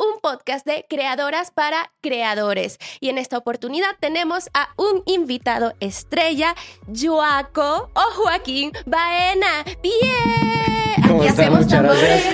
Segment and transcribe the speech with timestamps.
[0.00, 2.78] un podcast de creadoras para creadores.
[3.00, 6.54] Y en esta oportunidad tenemos a un invitado estrella,
[6.88, 9.64] Joaco o Joaquín Baena.
[9.82, 10.79] ¡Bien!
[11.06, 12.24] ¿Cómo Aquí hacemos tambores.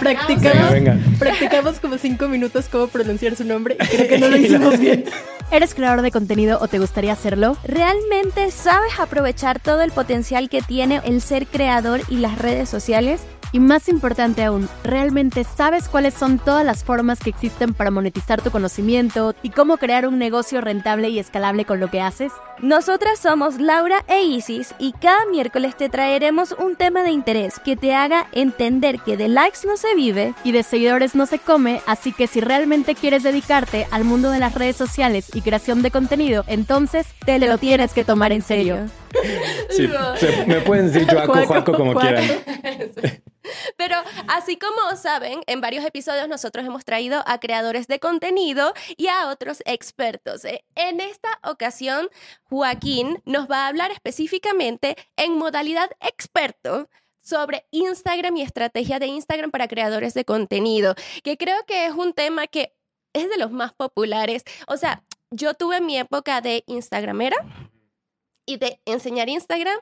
[0.00, 1.18] Practicamos, Venga, venga.
[1.18, 5.04] practicamos como cinco minutos cómo pronunciar su nombre y creo que no lo hicimos bien.
[5.50, 7.56] ¿Eres creador de contenido o te gustaría hacerlo?
[7.64, 13.20] ¿Realmente sabes aprovechar todo el potencial que tiene el ser creador y las redes sociales?
[13.52, 18.42] Y más importante aún, ¿realmente sabes cuáles son todas las formas que existen para monetizar
[18.42, 22.32] tu conocimiento y cómo crear un negocio rentable y escalable con lo que haces?
[22.60, 27.76] Nosotras somos Laura e Isis y cada miércoles te traeremos un tema de interés que
[27.76, 30.34] te haga entender que de likes no se vive.
[30.44, 34.38] Y de seguidores no se come, así que si realmente quieres dedicarte al mundo de
[34.38, 38.86] las redes sociales y creación de contenido, entonces te lo tienes que tomar en serio.
[39.70, 42.08] Sí, se- me pueden decir Joaco, Joaco, Joaco, como Joaco.
[42.08, 43.22] quieran.
[43.76, 43.96] Pero
[44.28, 49.28] así como saben, en varios episodios nosotros hemos traído a creadores de contenido y a
[49.28, 50.44] otros expertos.
[50.46, 52.08] Eh, En esta ocasión,
[52.44, 56.88] Joaquín nos va a hablar específicamente en modalidad experto
[57.24, 60.94] sobre Instagram y estrategia de Instagram para creadores de contenido,
[61.24, 62.74] que creo que es un tema que
[63.12, 64.44] es de los más populares.
[64.68, 67.36] O sea, yo tuve mi época de Instagramera
[68.46, 69.78] y de enseñar Instagram.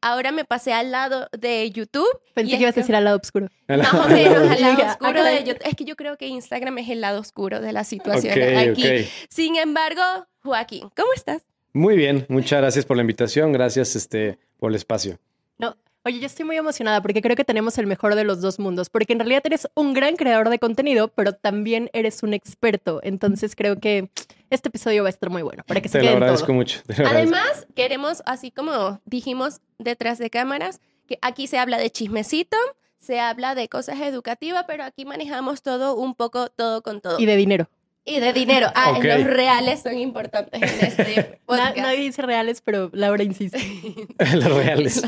[0.00, 2.08] Ahora me pasé al lado de YouTube.
[2.34, 3.48] Pensé que ibas a es decir al lado oscuro.
[3.68, 5.66] más o menos al lado oscuro de YouTube.
[5.66, 9.08] Es que yo creo que Instagram es el lado oscuro de la situación aquí.
[9.28, 10.02] Sin embargo,
[10.42, 11.42] Joaquín, ¿cómo estás?
[11.72, 15.18] Muy bien, muchas gracias por la invitación, gracias este, por el espacio.
[15.58, 18.58] No, oye, yo estoy muy emocionada porque creo que tenemos el mejor de los dos
[18.60, 23.00] mundos, porque en realidad eres un gran creador de contenido, pero también eres un experto.
[23.02, 24.08] Entonces creo que
[24.48, 26.54] este episodio va a estar muy bueno para que se Te lo agradezco todo.
[26.54, 26.80] mucho.
[26.86, 27.36] te lo agradezco.
[27.36, 32.56] Además, queremos, así como dijimos detrás de cámaras, que aquí se habla de chismecito,
[32.98, 37.18] se habla de cosas educativas, pero aquí manejamos todo un poco, todo con todo.
[37.18, 37.68] Y de dinero.
[38.08, 38.68] Y de dinero.
[38.76, 41.76] Ah, los reales son importantes en este podcast.
[41.76, 43.58] nadie dice reales, pero Laura insiste.
[44.34, 45.02] Los reales.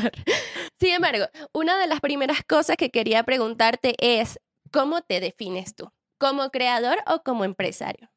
[0.79, 4.37] Sin embargo, una de las primeras cosas que quería preguntarte es,
[4.71, 5.89] ¿cómo te defines tú?
[6.17, 8.09] ¿Como creador o como empresario?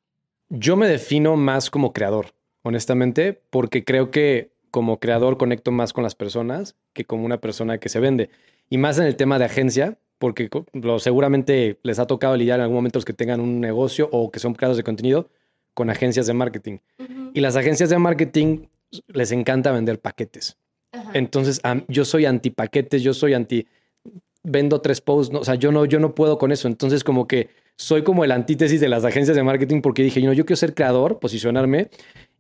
[0.48, 6.02] Yo me defino más como creador, honestamente, porque creo que como creador conecto más con
[6.02, 8.30] las personas que como una persona que se vende.
[8.68, 12.62] Y más en el tema de agencia, porque lo, seguramente les ha tocado lidiar en
[12.62, 15.28] algún momento los que tengan un negocio o que son creadores de contenido
[15.74, 16.78] con agencias de marketing.
[17.34, 18.66] Y las agencias de marketing
[19.08, 20.58] les encanta vender paquetes.
[21.12, 23.66] Entonces, yo soy anti paquetes, yo soy anti
[24.44, 26.68] vendo tres posts, no, o sea, yo no, yo no puedo con eso.
[26.68, 30.32] Entonces, como que soy como el antítesis de las agencias de marketing porque dije, no,
[30.32, 31.90] yo quiero ser creador, posicionarme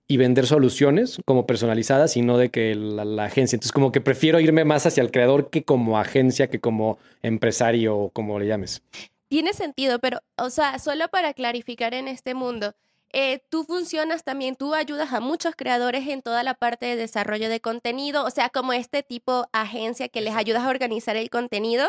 [0.08, 3.56] y vender soluciones como personalizadas y no de que la, la agencia.
[3.56, 7.96] Entonces, como que prefiero irme más hacia el creador que como agencia, que como empresario
[7.96, 8.82] o como le llames.
[9.28, 12.74] Tiene sentido, pero, o sea, solo para clarificar en este mundo,
[13.14, 17.48] eh, tú funcionas también, tú ayudas a muchos creadores en toda la parte de desarrollo
[17.48, 21.86] de contenido, o sea, como este tipo agencia que les ayudas a organizar el contenido,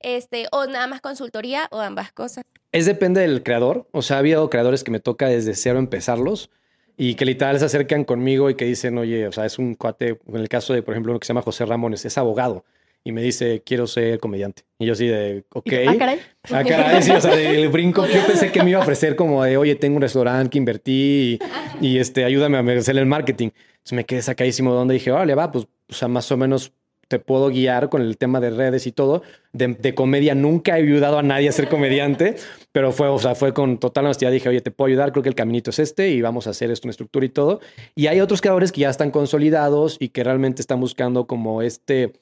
[0.00, 2.44] este, o nada más consultoría o ambas cosas.
[2.72, 3.88] Es depende del creador.
[3.92, 6.50] O sea, ha habido creadores que me toca desde cero empezarlos
[6.96, 10.18] y que literal se acercan conmigo y que dicen, oye, o sea, es un cuate,
[10.26, 12.64] en el caso de, por ejemplo, uno que se llama José Ramones, es abogado
[13.06, 14.62] y me dice, quiero ser comediante.
[14.80, 15.72] Y yo así de, ok.
[15.86, 16.20] Ah, caray.
[16.50, 18.04] Ah, caray, sí, o sea, del brinco.
[18.04, 21.38] Yo pensé que me iba a ofrecer como de, oye, tengo un restaurante que invertí
[21.80, 23.50] y, y, este, ayúdame a hacer el marketing.
[23.52, 26.72] Entonces me quedé sacadísimo de donde dije, vale, va, pues, o sea, más o menos
[27.08, 29.22] te puedo guiar con el tema de redes y todo.
[29.52, 32.36] De, comedia nunca he ayudado a nadie a ser comediante,
[32.72, 34.30] pero fue, o sea, fue con total honestidad.
[34.30, 36.70] Dije, oye, te puedo ayudar, creo que el caminito es este y vamos a hacer
[36.70, 37.60] esto, una estructura y todo.
[37.94, 42.12] Y hay otros creadores que ya están consolidados y que realmente están buscando como este,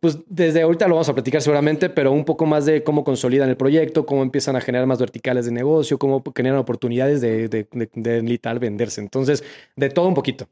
[0.00, 3.48] pues desde ahorita lo vamos a platicar seguramente, pero un poco más de cómo consolidan
[3.48, 7.66] el proyecto, cómo empiezan a generar más verticales de negocio, cómo generan oportunidades de, de,
[7.72, 9.00] de, venderse.
[9.00, 9.44] Entonces,
[9.76, 10.48] de todo un poquito.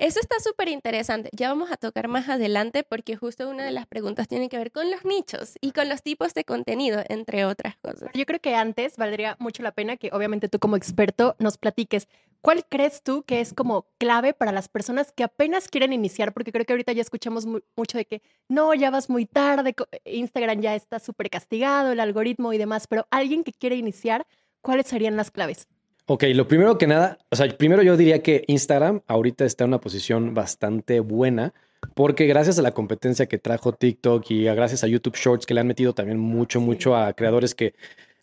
[0.00, 1.28] Eso está súper interesante.
[1.32, 4.72] Ya vamos a tocar más adelante porque justo una de las preguntas tiene que ver
[4.72, 8.08] con los nichos y con los tipos de contenido, entre otras cosas.
[8.14, 12.08] Yo creo que antes valdría mucho la pena que obviamente tú como experto nos platiques
[12.40, 16.50] cuál crees tú que es como clave para las personas que apenas quieren iniciar, porque
[16.50, 19.74] creo que ahorita ya escuchamos mucho de que no, ya vas muy tarde,
[20.06, 24.26] Instagram ya está súper castigado, el algoritmo y demás, pero alguien que quiere iniciar,
[24.62, 25.68] ¿cuáles serían las claves?
[26.06, 29.70] Ok, lo primero que nada, o sea, primero yo diría que Instagram ahorita está en
[29.70, 31.54] una posición bastante buena
[31.94, 35.60] porque gracias a la competencia que trajo TikTok y gracias a YouTube Shorts que le
[35.60, 37.74] han metido también mucho, mucho a creadores que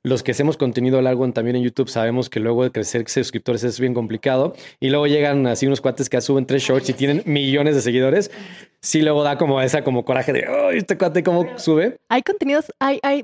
[0.04, 3.80] los que hacemos contenido largo también en YouTube sabemos que luego de crecer suscriptores es
[3.80, 7.76] bien complicado y luego llegan así unos cuates que suben tres shorts y tienen millones
[7.76, 8.32] de seguidores.
[8.80, 11.98] Sí, luego da como esa como coraje de, oh, este cuate cómo sube.
[12.10, 13.24] Hay contenidos, hay, hay,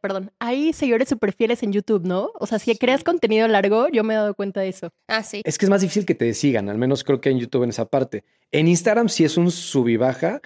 [0.00, 2.30] perdón, hay seguidores súper fieles en YouTube, ¿no?
[2.38, 4.90] O sea, si creas contenido largo, yo me he dado cuenta de eso.
[5.08, 5.42] Ah, sí.
[5.44, 7.70] Es que es más difícil que te sigan, al menos creo que en YouTube en
[7.70, 8.24] esa parte.
[8.52, 10.40] En Instagram sí es un sub y baja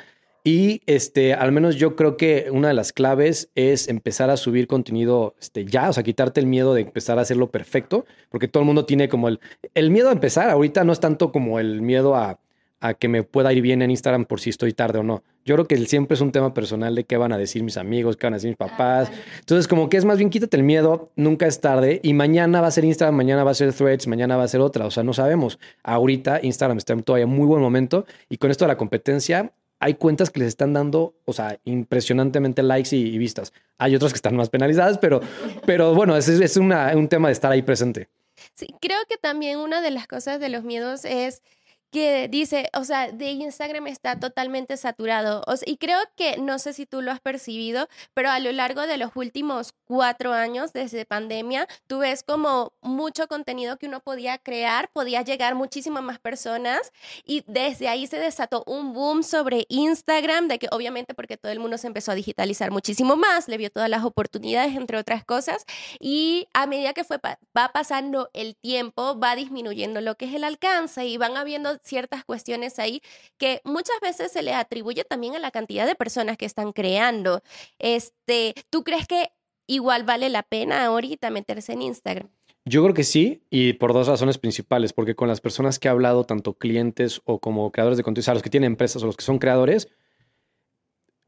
[0.47, 4.69] y este, al menos yo creo que una de las claves es empezar a subir
[4.69, 8.61] contenido este, ya, o sea, quitarte el miedo de empezar a hacerlo perfecto, porque todo
[8.61, 9.41] el mundo tiene como el,
[9.75, 10.49] el miedo a empezar.
[10.49, 12.39] Ahorita no es tanto como el miedo a,
[12.79, 15.25] a que me pueda ir bien en Instagram por si estoy tarde o no.
[15.45, 18.17] Yo creo que siempre es un tema personal de qué van a decir mis amigos,
[18.17, 19.11] qué van a decir mis papás.
[19.41, 22.69] Entonces, como que es más bien quítate el miedo, nunca es tarde y mañana va
[22.69, 24.87] a ser Instagram, mañana va a ser Threads, mañana va a ser otra.
[24.87, 25.59] O sea, no sabemos.
[25.83, 29.95] Ahorita Instagram está en todavía muy buen momento y con esto de la competencia hay
[29.95, 33.53] cuentas que les están dando, o sea, impresionantemente likes y, vistas.
[33.79, 35.21] Hay otras que están más penalizadas, pero,
[35.67, 38.09] pero bueno, es, es un tema de estar ahí presente.
[38.55, 41.43] Sí, creo que también una de las cosas de los miedos es
[41.91, 45.43] que dice, o sea, de Instagram está totalmente saturado.
[45.65, 48.97] y creo que, no sé si tú lo has percibido, pero a lo largo de
[48.97, 54.91] los últimos cuatro años desde pandemia, tú ves como mucho contenido que uno podía crear,
[54.93, 56.93] podía llegar muchísimas más personas
[57.25, 61.61] y desde ahí se desató un boom sobre Instagram, de que obviamente porque todo el
[61.61, 65.65] mundo se empezó a digitalizar muchísimo más, le vio todas las oportunidades, entre otras cosas,
[66.01, 67.19] y a medida que fue,
[67.57, 72.25] va pasando el tiempo, va disminuyendo lo que es el alcance y van habiendo ciertas
[72.25, 73.01] cuestiones ahí
[73.39, 77.43] que muchas veces se le atribuye también a la cantidad de personas que están creando.
[77.79, 79.31] Este, ¿Tú crees que
[79.67, 82.29] igual vale la pena ahorita meterse en Instagram?
[82.69, 85.91] Yo creo que sí, y por dos razones principales, porque con las personas que he
[85.91, 89.07] hablado, tanto clientes o como creadores de contenido, o sea, los que tienen empresas o
[89.07, 89.89] los que son creadores,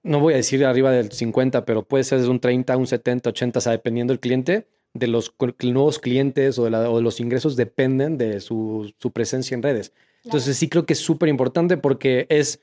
[0.02, 3.30] no voy a decir arriba del 50, pero puede ser de un 30, un 70,
[3.30, 5.32] 80, o sea, dependiendo del cliente, de los
[5.62, 9.92] nuevos clientes o de, los ingresos dependen de su, su presencia en redes.
[10.28, 12.60] Entonces sí creo que es súper importante porque es,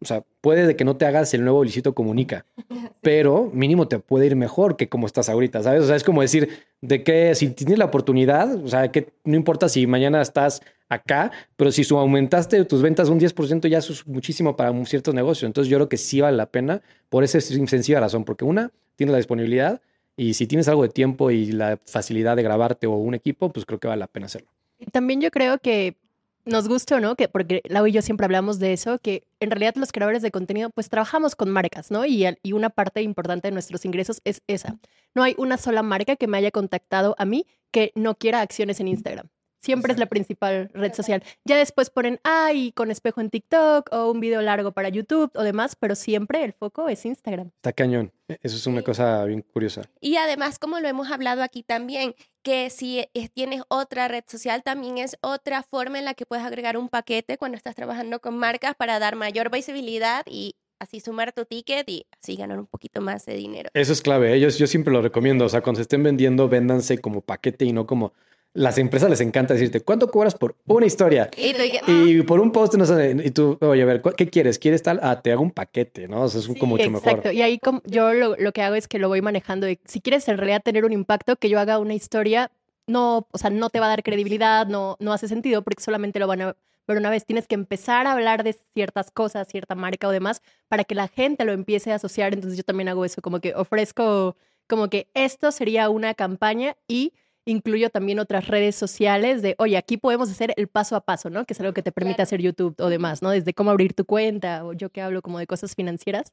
[0.00, 2.44] o sea, puede de que no te hagas el nuevo Luisito Comunica,
[3.02, 5.84] pero mínimo te puede ir mejor que como estás ahorita, ¿sabes?
[5.84, 6.48] O sea, es como decir,
[6.80, 11.30] de que si tienes la oportunidad, o sea, que no importa si mañana estás acá,
[11.56, 15.12] pero si su aumentaste tus ventas un 10%, ya eso es muchísimo para un cierto
[15.12, 15.46] negocio.
[15.46, 19.12] Entonces yo creo que sí vale la pena por esa sencilla razón, porque una, tienes
[19.12, 19.80] la disponibilidad
[20.16, 23.64] y si tienes algo de tiempo y la facilidad de grabarte o un equipo, pues
[23.66, 24.48] creo que vale la pena hacerlo.
[24.92, 25.96] También yo creo que
[26.44, 29.50] nos gusta o no, que porque Lau y yo siempre hablamos de eso, que en
[29.50, 32.04] realidad los creadores de contenido pues trabajamos con marcas, ¿no?
[32.04, 34.76] Y, y una parte importante de nuestros ingresos es esa.
[35.14, 38.80] No hay una sola marca que me haya contactado a mí que no quiera acciones
[38.80, 39.28] en Instagram.
[39.64, 41.22] Siempre es la principal red social.
[41.46, 45.42] Ya después ponen, ay, con espejo en TikTok o un video largo para YouTube o
[45.42, 47.50] demás, pero siempre el foco es Instagram.
[47.56, 48.12] Está cañón.
[48.28, 49.88] E, eso es una cosa bien curiosa.
[50.02, 54.98] Y además, como lo hemos hablado aquí también, que si tienes otra red social, también
[54.98, 58.74] es otra forma en la que puedes agregar un paquete cuando estás trabajando con marcas
[58.74, 63.24] para dar mayor visibilidad y así sumar tu ticket y así ganar un poquito más
[63.24, 63.70] de dinero.
[63.72, 64.34] Eso es clave.
[64.34, 65.46] Ellos, yo siempre lo recomiendo.
[65.46, 68.12] O sea, cuando se estén vendiendo, véndanse como paquete y no como
[68.54, 71.28] las empresas les encanta decirte, ¿cuánto cobras por una historia?
[71.36, 74.60] Y, por un post, no sé, y tú, oye, a ver, ¿qué quieres?
[74.60, 75.00] ¿Quieres tal?
[75.02, 76.22] Ah, te hago un paquete, ¿no?
[76.22, 77.08] O sea, es como mucho mejor.
[77.08, 77.32] Exacto.
[77.32, 79.66] Y ahí yo lo, que hago es que lo voy manejando.
[79.84, 82.52] si quieres en realidad tener un impacto, que yo haga una historia,
[82.86, 86.20] no, o sea, no te va a dar credibilidad, no, no hace sentido porque solamente
[86.20, 86.56] lo van a
[86.86, 87.26] ver una vez.
[87.26, 91.08] Tienes que empezar a hablar de ciertas cosas, cierta marca o demás, para que la
[91.08, 92.32] gente lo empiece a asociar.
[92.32, 94.36] Entonces yo también hago eso, como que ofrezco,
[94.68, 97.14] como que esto sería una campaña y
[97.44, 101.44] incluyo también otras redes sociales de, oye, aquí podemos hacer el paso a paso, ¿no?
[101.44, 103.30] Que es algo que te permite hacer YouTube o demás, ¿no?
[103.30, 106.32] Desde cómo abrir tu cuenta o yo que hablo como de cosas financieras.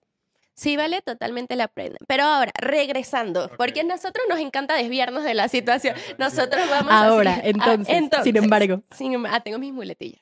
[0.53, 1.97] Sí, vale totalmente la pena.
[2.07, 5.95] Pero ahora, regresando, porque a nosotros nos encanta desviarnos de la situación.
[6.17, 8.83] Nosotros vamos ahora, a entonces, entonces, sin embargo.
[8.91, 10.21] Sin, ah, tengo mis muletillas.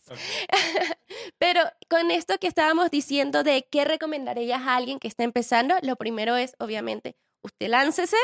[1.40, 5.96] Pero con esto que estábamos diciendo de qué recomendarías a alguien que está empezando, lo
[5.96, 8.18] primero es, obviamente, usted láncese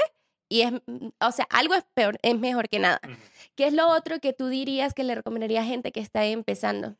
[0.50, 3.00] y es, mm, o sea, algo es peor, es mejor que nada.
[3.56, 6.96] ¿Qué es lo otro que tú dirías que le recomendaría a gente que está empezando?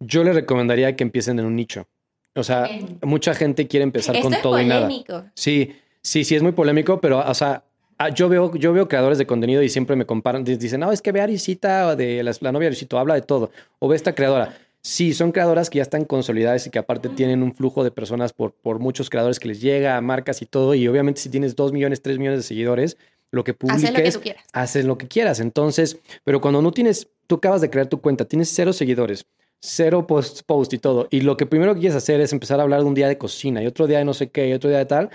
[0.00, 1.86] Yo le recomendaría que empiecen en un nicho.
[2.34, 2.70] O sea,
[3.02, 4.86] mucha gente quiere empezar Esto con es todo y nada.
[4.86, 5.24] polémico.
[5.34, 7.64] Sí, sí, sí, es muy polémico, pero, o sea,
[7.98, 10.90] ah, yo veo, yo veo creadores de contenido y siempre me comparan, di- dicen, no,
[10.92, 13.50] es que ve a Arisita, o de la, la novia de Arisito, habla de todo,
[13.78, 14.56] o ve esta creadora.
[14.82, 18.32] Sí, son creadoras que ya están consolidadas y que aparte tienen un flujo de personas
[18.32, 20.74] por, por muchos creadores que les llega a marcas y todo.
[20.74, 22.96] Y obviamente si tienes dos millones, tres millones de seguidores,
[23.30, 24.44] lo que publiques, Haces lo que tú quieras.
[24.52, 25.40] haces lo que quieras.
[25.40, 29.26] Entonces, pero cuando no tienes, tú acabas de crear tu cuenta, tienes cero seguidores,
[29.60, 32.62] cero post, post y todo, y lo que primero que quieres hacer es empezar a
[32.62, 34.70] hablar de un día de cocina y otro día de no sé qué y otro
[34.70, 35.10] día de tal,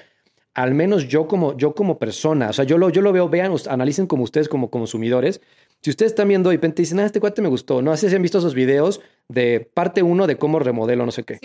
[0.53, 3.53] al menos yo como, yo como persona, o sea, yo lo, yo lo veo, vean,
[3.67, 5.41] analicen como ustedes como consumidores.
[5.86, 8.10] Si ustedes están viendo y de repente dicen, ah, este cuate me gustó, no sé
[8.10, 11.38] si han visto esos videos de parte uno de cómo remodelo, no sé qué.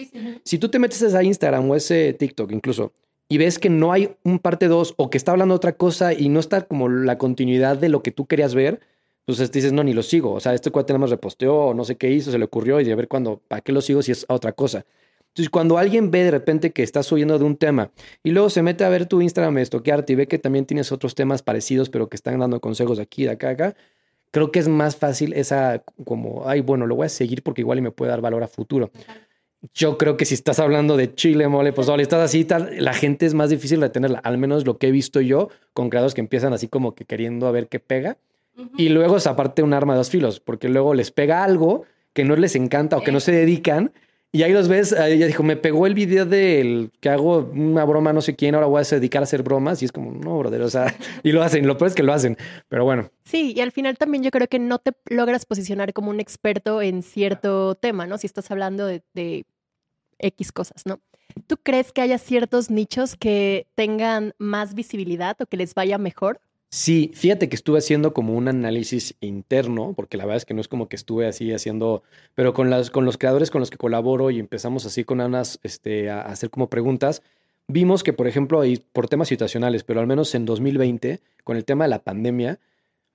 [0.45, 2.95] Si tú te metes a Instagram o ese TikTok incluso
[3.29, 6.31] y ves que no hay un parte 2 o que está hablando otra cosa y
[6.31, 8.81] no está como la continuidad de lo que tú querías ver,
[9.27, 10.33] pues este, dices, no, ni lo sigo.
[10.33, 12.81] O sea, este cuate nada más reposteó o no sé qué hizo, se le ocurrió
[12.81, 14.87] y de ver cuándo, ¿para qué lo sigo si es otra cosa?
[15.19, 17.91] Entonces, cuando alguien ve de repente que estás subiendo de un tema
[18.23, 20.93] y luego se mete a ver tu Instagram, a estoquearte y ve que también tienes
[20.93, 23.77] otros temas parecidos, pero que están dando consejos de aquí, de acá, acá,
[24.31, 27.79] creo que es más fácil esa como, ay, bueno, lo voy a seguir porque igual
[27.79, 28.91] y me puede dar valor a futuro.
[29.75, 33.27] Yo creo que si estás hablando de chile, mole, pozole, estás así, tal, la gente
[33.27, 34.19] es más difícil de tenerla.
[34.21, 37.47] Al menos lo que he visto yo con creadores que empiezan así como que queriendo
[37.47, 38.17] a ver qué pega.
[38.77, 42.25] Y luego es aparte un arma de dos filos, porque luego les pega algo que
[42.25, 43.93] no les encanta o que no se dedican.
[44.33, 48.13] Y ahí los ves, ella dijo, me pegó el video del que hago una broma
[48.13, 49.83] no sé quién, ahora voy a dedicar a hacer bromas.
[49.83, 50.95] Y es como, no, brother, o sea,
[51.25, 52.37] y lo hacen, lo peor es que lo hacen.
[52.69, 56.11] Pero bueno, Sí, y al final también yo creo que no te logras posicionar como
[56.11, 58.19] un experto en cierto tema, ¿no?
[58.19, 59.45] Si estás hablando de
[60.19, 61.01] X cosas, ¿no?
[61.47, 66.41] ¿Tú crees que haya ciertos nichos que tengan más visibilidad o que les vaya mejor?
[66.73, 70.61] Sí, fíjate que estuve haciendo como un análisis interno, porque la verdad es que no
[70.61, 72.05] es como que estuve así haciendo,
[72.37, 75.59] pero con las, con los creadores con los que colaboro y empezamos así con Anas
[75.65, 77.23] este, a, a hacer como preguntas,
[77.67, 81.65] vimos que, por ejemplo, y por temas situacionales, pero al menos en 2020, con el
[81.65, 82.61] tema de la pandemia,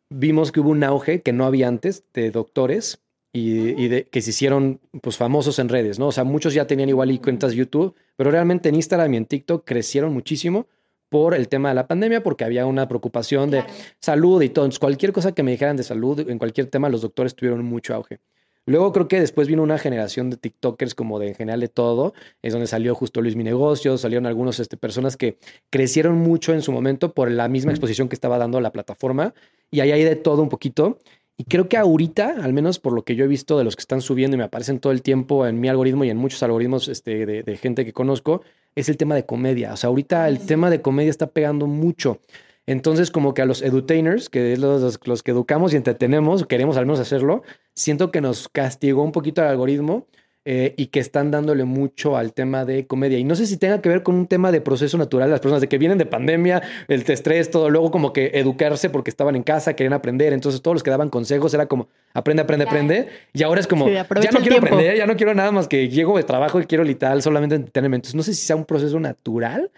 [0.09, 3.00] vimos que hubo un auge que no había antes de doctores
[3.31, 6.07] y, y de, que se hicieron pues famosos en redes, ¿no?
[6.07, 9.25] O sea, muchos ya tenían igual y cuentas YouTube, pero realmente en Instagram y en
[9.25, 10.67] TikTok crecieron muchísimo
[11.15, 13.63] por el tema de la pandemia, porque había una preocupación de
[14.01, 14.65] salud y todo.
[14.65, 17.95] Entonces, cualquier cosa que me dijeran de salud, en cualquier tema, los doctores tuvieron mucho
[17.95, 18.19] auge.
[18.65, 22.13] Luego creo que después vino una generación de TikTokers como de en general de todo,
[22.41, 25.38] es donde salió justo Luis Mi Negocio, salieron algunos este, personas que
[25.69, 29.34] crecieron mucho en su momento por la misma exposición que estaba dando la plataforma
[29.72, 31.00] y ahí hay de todo un poquito.
[31.38, 33.82] Y creo que ahorita, al menos por lo que yo he visto de los que
[33.82, 36.88] están subiendo y me aparecen todo el tiempo en mi algoritmo y en muchos algoritmos
[36.88, 38.42] este, de, de gente que conozco,
[38.75, 39.74] es el tema de comedia.
[39.74, 42.20] O sea, ahorita el tema de comedia está pegando mucho.
[42.68, 46.46] Entonces, como que a los edutainers, que es los, los- los que educamos y entretenemos,
[46.48, 50.08] queremos al menos hacerlo, siento que nos castigó un poquito el algoritmo
[50.47, 53.17] eh, y que están dándole mucho al tema de comedia.
[53.17, 55.59] Y no sé si tenga que ver con un tema de proceso natural, las personas
[55.59, 59.41] de que vienen de pandemia, el estrés, todo, luego como que educarse porque estaban en
[59.41, 63.41] casa, querían aprender, entonces todos los que daban consejos era como, aprende, aprende, aprende, y
[63.41, 64.67] ahora es como, Sí, ya no quiero tiempo.
[64.67, 68.07] aprender, ya no quiero nada más que llego de trabajo y quiero literal solamente entretenimiento.
[68.09, 69.71] Entonces, no sé si sea un proceso natural,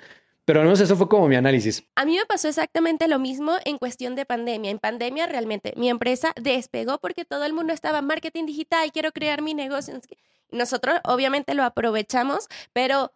[0.43, 1.83] pero al menos eso fue como mi análisis.
[1.95, 4.71] A mí me pasó exactamente lo mismo en cuestión de pandemia.
[4.71, 9.11] En pandemia realmente mi empresa despegó porque todo el mundo estaba en marketing digital, quiero
[9.11, 9.93] crear mi negocio.
[10.51, 13.11] Nosotros obviamente lo aprovechamos, pero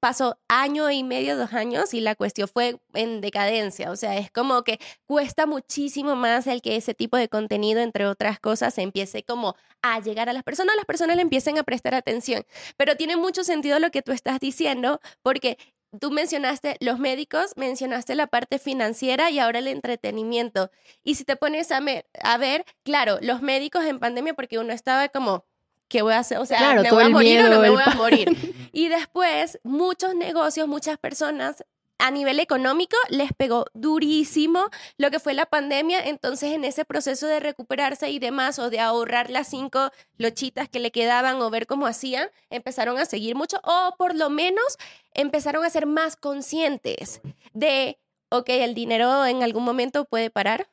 [0.00, 3.90] pasó año y medio, dos años y la cuestión fue en decadencia.
[3.90, 8.06] O sea, es como que cuesta muchísimo más el que ese tipo de contenido, entre
[8.06, 11.94] otras cosas, empiece como a llegar a las personas, las personas le empiecen a prestar
[11.94, 12.44] atención.
[12.76, 15.58] Pero tiene mucho sentido lo que tú estás diciendo porque
[16.00, 20.70] tú mencionaste los médicos, mencionaste la parte financiera y ahora el entretenimiento.
[21.02, 21.80] Y si te pones a,
[22.22, 25.44] a ver, claro, los médicos en pandemia, porque uno estaba como,
[25.88, 26.38] ¿qué voy a hacer?
[26.38, 28.28] O sea, Claro, ¿me voy a morir o no me voy a morir?
[28.72, 31.64] Y después, muchos negocios, muchas personas
[31.98, 37.26] a nivel económico les pegó durísimo lo que fue la pandemia, entonces en ese proceso
[37.26, 41.66] de recuperarse y demás o de ahorrar las cinco lochitas que le quedaban o ver
[41.66, 44.76] cómo hacían, empezaron a seguir mucho o por lo menos
[45.14, 47.20] empezaron a ser más conscientes
[47.54, 50.68] de, ok, el dinero en algún momento puede parar.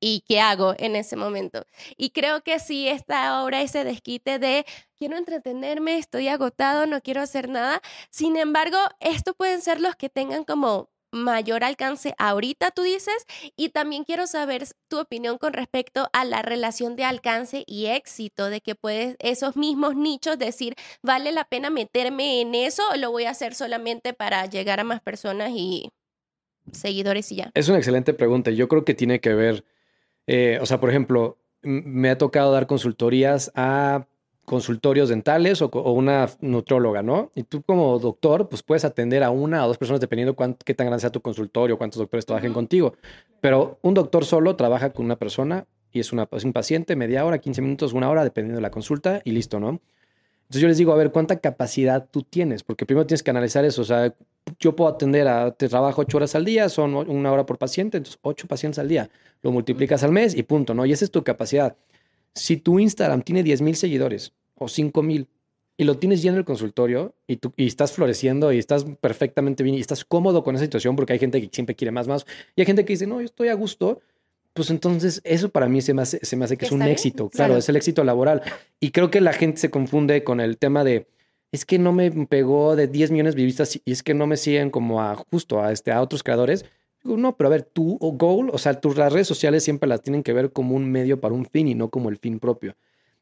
[0.00, 1.64] ¿Y qué hago en ese momento?
[1.96, 4.64] Y creo que sí está ahora ese desquite de
[4.96, 7.80] quiero entretenerme, estoy agotado, no quiero hacer nada.
[8.10, 13.24] Sin embargo, estos pueden ser los que tengan como mayor alcance ahorita, tú dices,
[13.56, 18.50] y también quiero saber tu opinión con respecto a la relación de alcance y éxito,
[18.50, 23.10] de que puedes esos mismos nichos decir, ¿vale la pena meterme en eso o lo
[23.10, 25.90] voy a hacer solamente para llegar a más personas y
[26.72, 27.50] seguidores y ya?
[27.54, 28.50] Es una excelente pregunta.
[28.50, 29.64] Yo creo que tiene que ver,
[30.28, 34.06] eh, o sea, por ejemplo, me ha tocado dar consultorías a
[34.44, 37.32] consultorios dentales o una nutróloga, ¿no?
[37.34, 40.74] Y tú como doctor, pues puedes atender a una o dos personas dependiendo cuánto, qué
[40.74, 42.94] tan grande sea tu consultorio, cuántos doctores trabajen contigo.
[43.40, 47.24] Pero un doctor solo trabaja con una persona y es, una, es un paciente, media
[47.24, 49.80] hora, 15 minutos, una hora, dependiendo de la consulta y listo, ¿no?
[50.48, 52.62] Entonces yo les digo, a ver, ¿cuánta capacidad tú tienes?
[52.62, 53.82] Porque primero tienes que analizar eso.
[53.82, 54.14] O sea,
[54.58, 57.98] yo puedo atender a, te trabajo ocho horas al día, son una hora por paciente,
[57.98, 59.10] entonces ocho pacientes al día.
[59.42, 60.86] Lo multiplicas al mes y punto, ¿no?
[60.86, 61.76] Y esa es tu capacidad.
[62.34, 65.28] Si tu Instagram tiene 10 mil seguidores o 5 mil
[65.76, 69.76] y lo tienes lleno el consultorio y, tú, y estás floreciendo y estás perfectamente bien
[69.76, 72.24] y estás cómodo con esa situación porque hay gente que siempre quiere más, más.
[72.56, 74.00] Y hay gente que dice, no, yo estoy a gusto.
[74.58, 76.90] Pues entonces eso para mí se me hace, se me hace que es un bien,
[76.90, 77.30] éxito.
[77.30, 77.58] Claro, claro.
[77.58, 78.42] es el éxito laboral.
[78.80, 81.06] Y creo que la gente se confunde con el tema de,
[81.52, 84.36] es que no me pegó de 10 millones de vistas y es que no me
[84.36, 86.64] siguen como a justo a, este, a otros creadores.
[87.04, 90.02] Digo, no, pero a ver, tu goal, o sea, tus las redes sociales siempre las
[90.02, 92.74] tienen que ver como un medio para un fin y no como el fin propio.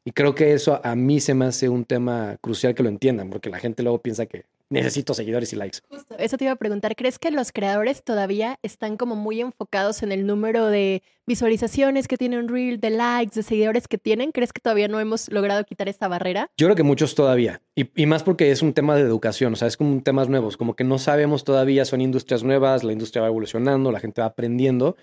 [0.07, 3.29] Y creo que eso a mí se me hace un tema crucial que lo entiendan,
[3.29, 5.79] porque la gente luego piensa que necesito seguidores y likes.
[6.17, 10.13] Eso te iba a preguntar, ¿crees que los creadores todavía están como muy enfocados en
[10.13, 14.31] el número de visualizaciones que tiene un reel, de likes, de seguidores que tienen?
[14.31, 16.49] ¿Crees que todavía no hemos logrado quitar esta barrera?
[16.55, 19.55] Yo creo que muchos todavía, y, y más porque es un tema de educación, o
[19.57, 22.93] sea, es como un temas nuevos, como que no sabemos todavía, son industrias nuevas, la
[22.93, 24.95] industria va evolucionando, la gente va aprendiendo,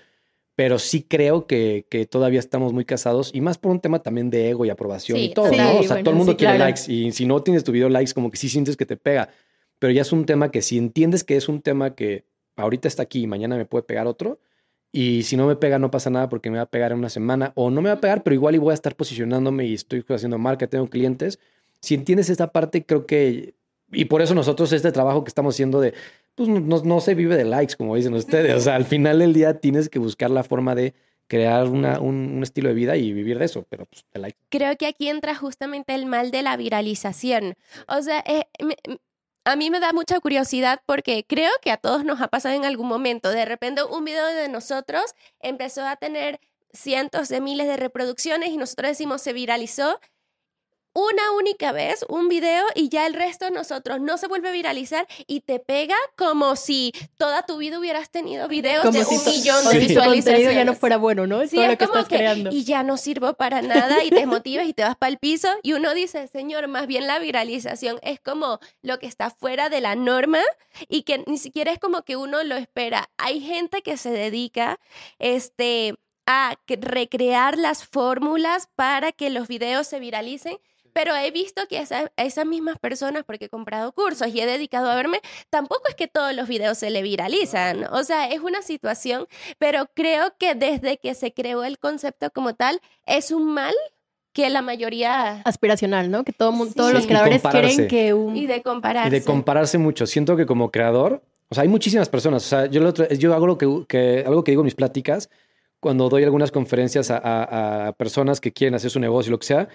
[0.56, 4.30] pero sí creo que, que todavía estamos muy casados, y más por un tema también
[4.30, 5.78] de ego y aprobación Sí, y todo, sí, ¿no?
[5.78, 6.70] O sea, bueno, todo el mundo sí, quiere claro.
[6.70, 9.28] likes, y si no tienes tu video likes, como que sí sientes que te pega,
[9.78, 12.25] pero ya es un tema que si entiendes que es un tema que
[12.56, 14.38] ahorita está aquí y mañana me puede pegar otro,
[14.96, 17.08] y si no me pega, no pasa nada porque me va a pegar en una
[17.08, 17.50] semana.
[17.56, 20.04] O no me va a pegar, pero igual y voy a estar posicionándome y estoy
[20.08, 21.40] haciendo marca, tengo clientes.
[21.80, 23.54] Si entiendes esta parte, creo que...
[23.90, 25.94] Y por eso nosotros este trabajo que estamos haciendo de...
[26.35, 28.55] Pues no, no- se vive de likes, como dicen ustedes.
[28.55, 30.95] O sea, al final del día tienes que buscar la forma de
[31.26, 34.38] crear una, un, un estilo de vida y vivir de eso, pero pues de likes.
[34.50, 37.55] creo que aquí entra justamente el mal de la viralización.
[37.88, 38.76] O sea, eh, me-
[39.47, 42.64] a mí me da mucha curiosidad porque creo que a todos nos ha pasado en
[42.64, 43.31] algún momento.
[43.31, 45.03] De repente un video de nosotros
[45.41, 46.41] empezó a tener
[46.73, 50.00] cientos de miles de reproducciones y nosotros decimos se viralizó
[50.94, 54.52] una única vez un video y ya el resto de nosotros no se vuelve a
[54.52, 59.16] viralizar y te pega como si toda tu vida hubieras tenido videos Como de si
[59.16, 60.78] un millón de tu contenido ya no visualizaciones.
[60.78, 61.42] fuera bueno, ¿no?
[61.46, 62.50] Sí, Todo es lo que como estás que, creando.
[62.52, 65.48] y ya no sirvo para nada y te desmotivas y te vas para el piso
[65.62, 69.80] y uno dice, señor, más bien la viralización es como lo que está fuera de
[69.80, 70.38] la norma
[70.88, 73.11] y que ni siquiera es como que uno lo espera.
[73.18, 74.78] Hay gente que se dedica
[75.18, 80.57] este, a recrear las fórmulas para que los videos se viralicen.
[80.94, 84.46] Pero he visto que esa- a esas mismas personas, porque he comprado cursos y he
[84.46, 87.85] dedicado a verme, tampoco es que todos los videos se le viralizan.
[87.92, 89.26] O sea, es una situación
[89.59, 93.74] pero creo que desde que se creó el concepto como tal, es un mal
[94.33, 95.42] que la mayoría...
[95.44, 96.24] Aspiracional, ¿no?
[96.24, 96.76] Que todo mundo, Sí.
[96.76, 98.37] todos los creadores quieren que un...
[98.37, 99.09] Y de compararse.
[99.09, 100.07] Y de compararse mucho.
[100.07, 102.44] Siento que como creador, o sea, hay muchísimas personas.
[102.44, 105.30] O sea, yo, otro- yo hago lo que, que- algo que digo en mis pláticas,
[105.80, 109.46] cuando doy algunas conferencias a, a- a personas que quieren hacer su negocio, lo que
[109.46, 109.68] sea,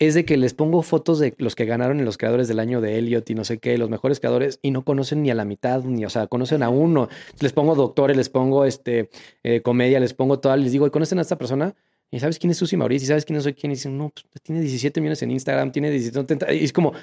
[0.00, 2.80] es de que les pongo fotos de los que ganaron en los creadores del año
[2.80, 5.44] de Elliot y no sé qué, los mejores creadores, y no conocen ni a la
[5.44, 7.10] mitad, ni, o sea, conocen a uno.
[7.38, 9.10] Les pongo doctores, les pongo este,
[9.42, 11.74] eh, comedia, les pongo todo, les digo, ¿y conocen a esta persona?
[12.10, 13.04] ¿Y sabes quién es Susi Mauricio?
[13.04, 13.72] ¿Y sabes quién soy quién?
[13.72, 16.54] Y dicen, no, pues tiene 17 millones en Instagram, tiene 17, 30.
[16.54, 16.94] Y es como,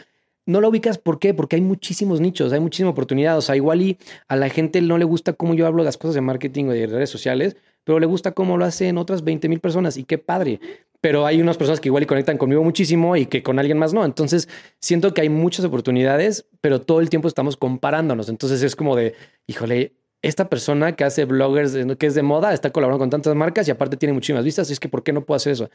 [0.47, 1.36] no lo ubicas, ¿por qué?
[1.36, 3.38] Porque hay muchísimos nichos, hay muchísima oportunidad.
[3.38, 5.97] O sea, igual y a la gente no le gusta cómo yo hablo de las
[5.97, 9.47] cosas de marketing o de redes sociales, pero le gusta cómo lo hacen otras 20
[9.49, 10.60] mil personas y qué padre.
[11.08, 13.93] Pero hay unas personas que igual y conectan conmigo muchísimo y que con alguien más
[13.93, 14.04] no.
[14.04, 14.50] Entonces,
[14.82, 18.28] siento que hay muchas oportunidades, pero todo el tiempo estamos comparándonos.
[18.28, 19.15] Entonces, es como de,
[19.48, 23.70] híjole, esta persona que hace bloggers, que es de moda, está colaborando con tantas marcas
[23.70, 24.70] y aparte tiene muchísimas vistas.
[24.70, 25.70] Es que, ¿por qué no puedo hacer eso?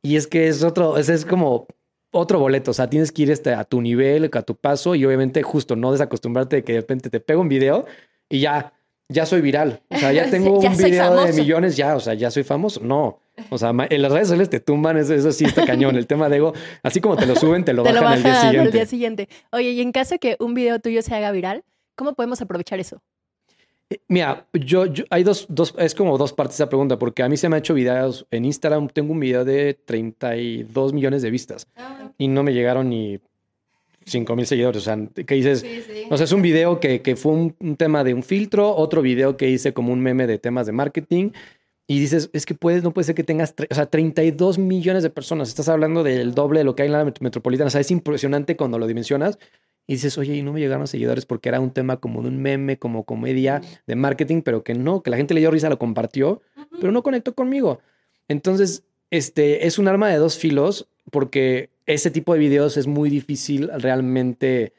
[0.00, 1.66] Y es que es otro, ese es como
[2.12, 2.70] otro boleto.
[2.70, 5.74] O sea, tienes que ir este, a tu nivel, a tu paso y obviamente justo
[5.74, 7.84] no desacostumbrarte de que de repente te pega un video
[8.28, 8.74] y ya,
[9.08, 9.80] ya soy viral.
[9.88, 12.80] O sea, ya tengo ya un video de millones, ya, o sea, ya soy famoso.
[12.82, 13.20] No.
[13.50, 15.94] O sea, en las redes sociales te tumban, eso, eso sí está cañón.
[15.96, 18.22] El tema de ego, así como te lo suben, te lo te lo bajan el
[18.24, 18.66] día bajan siguiente.
[18.68, 19.28] al día siguiente.
[19.52, 21.62] Oye, y en caso de que un video tuyo se haga viral,
[21.94, 23.00] ¿cómo podemos aprovechar eso?
[23.90, 27.22] Eh, Mira, yo, yo- hay dos, dos, es como dos partes de esa pregunta, porque
[27.22, 31.22] a mí se me ha hecho videos en Instagram, tengo un video de 32 millones
[31.22, 31.66] de vistas
[32.18, 33.20] y no me llegaron ni
[34.08, 34.82] 5 mil seguidores.
[34.82, 35.64] O sea, ¿qué dices?
[36.10, 39.02] O sea, es un video que, que fue un, un tema de un filtro, otro
[39.02, 41.30] video que hice como un meme de temas de marketing.
[41.90, 45.08] Y dices, es que puedes, no puede ser que tengas, o sea, 32 millones de
[45.10, 45.48] personas.
[45.48, 47.68] Estás hablando del doble de lo que hay en la met- metropolitana.
[47.68, 49.38] O sea, es impresionante cuando lo dimensionas.
[49.86, 52.42] Y dices, oye, y no me llegaron seguidores porque era un tema como de un
[52.42, 55.78] meme, como comedia de marketing, pero que no, que la gente le dio risa, lo
[55.78, 56.42] compartió,
[56.78, 57.78] pero no conectó conmigo.
[58.28, 63.08] Entonces, este es un arma de dos filos porque ese tipo de videos es muy
[63.08, 64.74] difícil realmente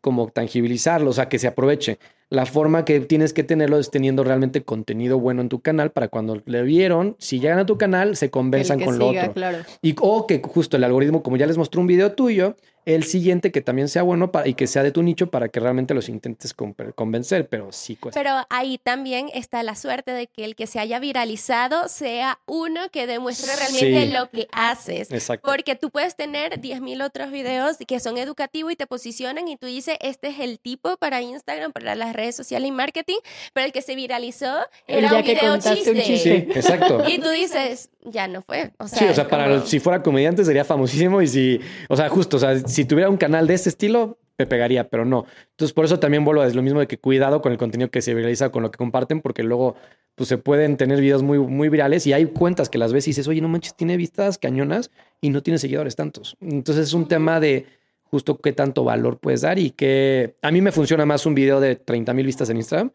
[0.00, 1.98] como tangibilizarlo, o sea, que se aproveche.
[2.28, 6.08] La forma que tienes que tenerlo es teniendo realmente contenido bueno en tu canal para
[6.08, 9.32] cuando le vieron, si llegan a tu canal, se que con lo otro.
[9.32, 9.58] claro.
[9.80, 13.52] Y, o que justo el algoritmo, como ya les mostró un video tuyo, el siguiente
[13.52, 16.08] que también sea bueno para, y que sea de tu nicho para que realmente los
[16.08, 18.18] intentes con- convencer, pero sí cuesta.
[18.20, 22.80] Pero ahí también está la suerte de que el que se haya viralizado sea uno
[22.90, 24.12] que demuestre realmente Sí.
[24.12, 25.10] lo que haces.
[25.10, 25.48] Exacto.
[25.50, 29.66] Porque tú puedes tener 10.000 otros videos que son educativos y te posicionan y tú
[29.66, 33.18] dices, este es el tipo para Instagram, para las redes sociales y marketing,
[33.52, 36.02] pero el que se viralizó El era ya un que video contaste un chiste.
[36.02, 36.46] chiste.
[36.52, 37.02] Sí, exacto.
[37.08, 38.72] Y tú dices, ya no fue.
[38.78, 41.96] O sea, Sí, o sea, para como- si fuera comediante sería famosísimo y si, o
[41.96, 45.26] sea, justo, o sea, si tuviera un canal de este estilo, me pegaría, pero no.
[45.50, 47.90] Entonces, por eso también vuelvo a decir lo mismo de que cuidado con el contenido
[47.90, 49.76] que se viraliza, con lo que comparten, porque luego,
[50.14, 53.10] pues se pueden tener videos muy, muy virales y hay cuentas que las ves y
[53.10, 56.36] dices, oye, no manches, tiene vistas cañonas y no tiene seguidores tantos.
[56.40, 57.66] Entonces, es un tema de
[58.04, 61.60] justo qué tanto valor puedes dar y que a mí me funciona más un video
[61.60, 62.92] de 30 mil vistas en Instagram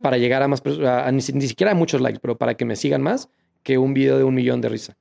[0.00, 2.64] para llegar a más personas, ni, si- ni siquiera a muchos likes, pero para que
[2.64, 3.28] me sigan más
[3.62, 4.96] que un video de un millón de risa.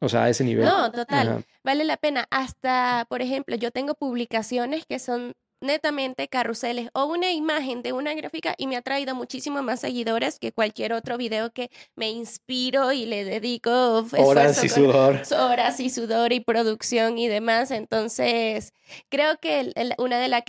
[0.00, 0.64] O sea, a ese nivel.
[0.64, 1.28] No, total.
[1.28, 1.42] Ajá.
[1.62, 2.26] Vale la pena.
[2.30, 8.12] Hasta, por ejemplo, yo tengo publicaciones que son netamente carruseles o una imagen de una
[8.12, 12.92] gráfica y me ha traído muchísimo más seguidores que cualquier otro video que me inspiro
[12.92, 15.22] y le dedico Horas y sudor.
[15.32, 17.70] horas y sudor y producción y demás.
[17.70, 18.74] Entonces,
[19.08, 20.44] creo que el- el- una de la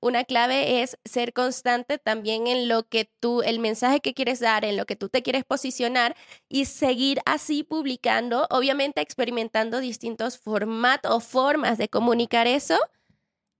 [0.00, 4.64] una clave es ser constante también en lo que tú, el mensaje que quieres dar,
[4.64, 6.16] en lo que tú te quieres posicionar
[6.48, 12.78] y seguir así publicando, obviamente experimentando distintos formatos o formas de comunicar eso,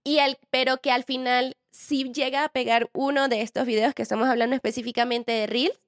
[0.03, 4.01] y al, pero que al final si llega a pegar uno de estos videos que
[4.01, 5.79] estamos hablando específicamente de Reels,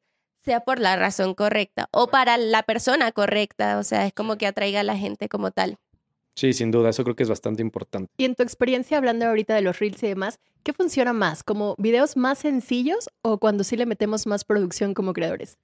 [0.44, 4.48] sea por la razón correcta o para la persona correcta, o sea, es como que
[4.48, 5.78] atraiga a la gente como tal.
[6.36, 8.12] Sí, sin duda, eso creo que es bastante importante.
[8.18, 11.44] Y en tu experiencia, hablando ahorita de los reels y demás, ¿qué funciona más?
[11.44, 15.58] ¿Como videos más sencillos o cuando sí le metemos más producción como creadores?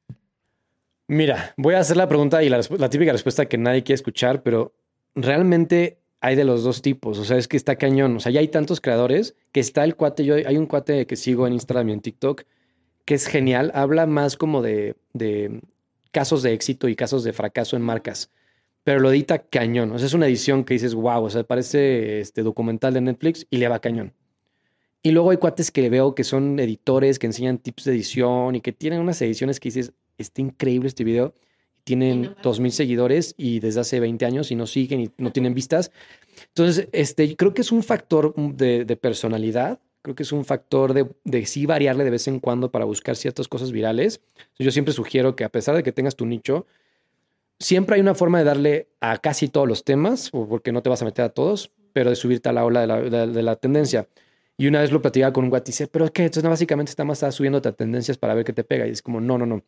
[1.08, 4.44] Mira, voy a hacer la pregunta y la, la típica respuesta que nadie quiere escuchar,
[4.44, 4.74] pero
[5.16, 7.18] realmente hay de los dos tipos.
[7.18, 8.18] O sea, es que está cañón.
[8.18, 10.26] O sea, ya hay tantos creadores que está el cuate.
[10.26, 12.44] Yo hay un cuate que sigo en Instagram y en TikTok
[13.08, 13.72] que es genial.
[13.74, 15.62] Habla más como de, de
[16.12, 18.30] casos de éxito y casos de fracaso en marcas,
[18.88, 19.92] pero lo edita cañón.
[19.92, 23.46] O sea, es una edición que dices, wow, o sea, parece este documental de Netflix
[23.50, 24.14] y le va cañón.
[25.04, 28.62] Y luego hay cuates que veo que son editores, que enseñan tips de edición y
[28.62, 31.36] que tienen unas ediciones que dices, está increíble este video.
[31.84, 35.54] Tienen dos mil seguidores y desde hace 20 años y no siguen y no tienen
[35.54, 35.92] vistas.
[36.48, 39.82] Entonces, este, creo que es un factor de, de personalidad.
[40.02, 43.18] Creo que es un factor de, de sí variarle de vez en cuando para buscar
[43.18, 44.22] ciertas cosas virales.
[44.58, 46.66] Yo siempre sugiero que a pesar de que tengas tu nicho,
[47.60, 51.02] siempre hay una forma de darle a casi todos los temas, porque no te vas
[51.02, 54.08] a meter a todos, pero de subirte a la ola de la, de- la tendencia.
[54.58, 56.90] Y una vez lo platicaba con un guate y dice, pero es que entonces básicamente
[56.90, 58.88] está más subiéndote a tendencias para ver qué te pega.
[58.88, 59.64] Y es como, no, no, no.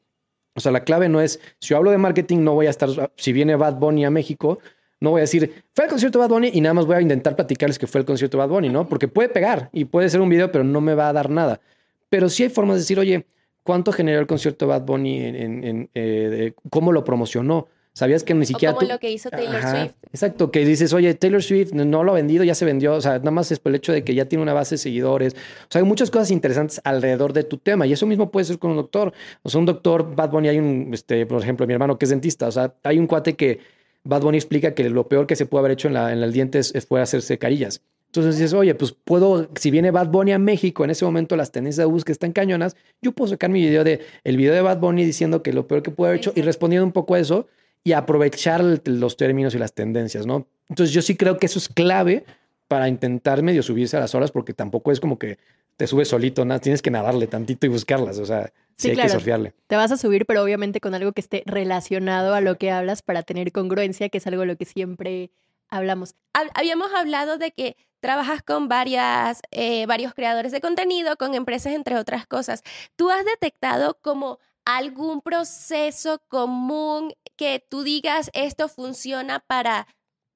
[0.55, 2.89] O sea, la clave no es, si yo hablo de marketing, no voy a estar,
[3.15, 4.59] si viene Bad Bunny a México,
[4.99, 7.01] no voy a decir, fue el concierto de Bad Bunny y nada más voy a
[7.01, 8.87] intentar platicarles que fue el concierto de Bad Bunny, ¿no?
[8.89, 11.61] Porque puede pegar y puede ser un video, pero no me va a dar nada.
[12.09, 13.25] Pero sí hay formas de decir, oye,
[13.63, 15.19] ¿cuánto generó el concierto de Bad Bunny?
[15.23, 17.67] En, en- eh, ¿Cómo lo promocionó?
[17.99, 19.93] ¿Sabías que ni O siquiera como tú- lo que hizo Taylor Ajá, Swift.
[20.13, 23.17] Exacto, que dices, oye, Taylor Swift no lo ha vendido, ya se vendió, o sea,
[23.19, 25.33] nada más es por el hecho de que ya tiene una base de seguidores.
[25.33, 28.57] O sea, hay muchas cosas interesantes alrededor de tu tema y eso mismo puede ser
[28.57, 29.11] con un doctor.
[29.43, 32.09] O sea, un doctor, Bad Bunny, hay un, este, por ejemplo, mi hermano que es
[32.09, 33.59] dentista, o sea, hay un cuate que
[34.05, 36.31] Bad Bunny explica que lo peor que se puede haber hecho en, la, en el
[36.31, 37.81] diente es, fue hacerse carillas.
[38.05, 41.51] Entonces dices, oye, pues puedo, si viene Bad Bunny a México, en ese momento las
[41.51, 44.79] tendencias de búsqueda están cañonas, yo puedo sacar mi video de el video de Bad
[44.79, 47.45] Bunny diciendo que lo peor que puede haber hecho y respondiendo un poco a eso
[47.83, 50.47] y aprovechar los términos y las tendencias, ¿no?
[50.67, 52.25] Entonces yo sí creo que eso es clave
[52.67, 55.39] para intentar medio subirse a las horas porque tampoco es como que
[55.77, 58.93] te subes solito, nada, tienes que nadarle tantito y buscarlas, o sea, sí, Sí, hay
[58.95, 59.07] claro.
[59.07, 59.53] que surfearle.
[59.67, 63.01] Te vas a subir, pero obviamente con algo que esté relacionado a lo que hablas
[63.01, 65.31] para tener congruencia, que es algo de lo que siempre
[65.69, 66.15] hablamos.
[66.33, 71.73] Hab- Habíamos hablado de que trabajas con varias, eh, varios creadores de contenido, con empresas,
[71.73, 72.61] entre otras cosas.
[72.97, 74.39] ¿Tú has detectado como
[74.77, 79.87] algún proceso común que tú digas esto funciona para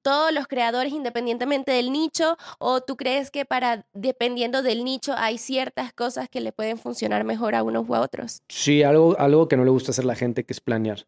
[0.01, 5.37] todos los creadores independientemente del nicho o tú crees que para dependiendo del nicho hay
[5.37, 8.41] ciertas cosas que le pueden funcionar mejor a unos u a otros?
[8.49, 11.05] Sí, algo, algo que no le gusta hacer la gente, que es planear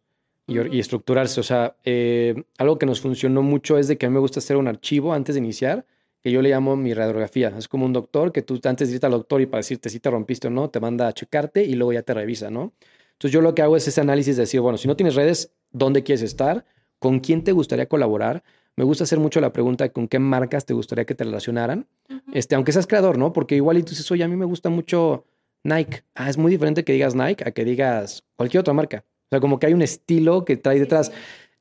[0.47, 1.39] y, estructurarse.
[1.39, 4.39] O sea, eh, algo que nos funcionó mucho es de que a mí me gusta
[4.39, 5.85] hacer un archivo antes de iniciar,
[6.21, 7.53] que yo le llamo mi radiografía.
[7.57, 9.99] Es como un doctor que tú antes de irte al doctor y para decirte si
[9.99, 12.73] te rompiste o no, te manda a checarte y luego ya te revisa, ¿no?
[13.15, 15.51] Entonces yo lo que hago es ese análisis de decir, bueno, si no tienes redes,
[15.71, 16.65] ¿dónde quieres estar?
[16.99, 18.43] ¿Con quién te gustaría colaborar?
[18.75, 21.87] me gusta hacer mucho la pregunta con qué marcas te gustaría que te relacionaran,
[22.33, 23.31] este, aunque seas creador, ¿no?
[23.31, 25.25] Porque igual y tú dices, oye, a mí me gusta mucho
[25.63, 26.03] Nike.
[26.13, 29.05] Ah, es muy diferente que digas Nike a que digas cualquier otra marca.
[29.07, 31.11] O sea, como que hay un estilo que trae detrás.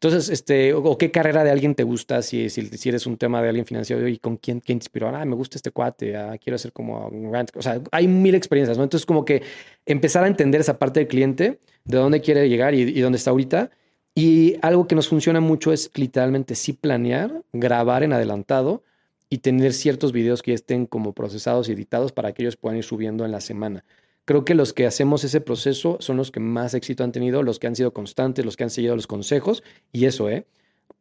[0.05, 3.49] Entonces, este, o, qué carrera de alguien te gusta, si, si, eres un tema de
[3.49, 5.09] alguien financiero y con quién, quién te inspiró.
[5.09, 7.51] Ah, me gusta este cuate, ah, quiero hacer como un rant.
[7.57, 8.85] O sea, hay mil experiencias, ¿no?
[8.85, 9.43] Entonces, como que
[9.87, 13.71] empezar a entender esa parte del cliente, de dónde quiere llegar y, dónde está ahorita.
[14.14, 18.83] Y algo que nos funciona mucho es literalmente sí planear, grabar en adelantado
[19.31, 22.85] y tener ciertos videos que estén como procesados y editados para que ellos puedan ir
[22.85, 23.85] subiendo en la semana.
[24.25, 27.59] Creo que los que hacemos ese proceso son los que más éxito han tenido, los
[27.59, 30.47] que han sido constantes, los que han seguido los consejos y eso, ¿eh?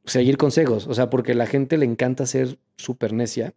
[0.05, 3.53] Seguir consejos, o sea, porque a la gente le encanta ser súper necia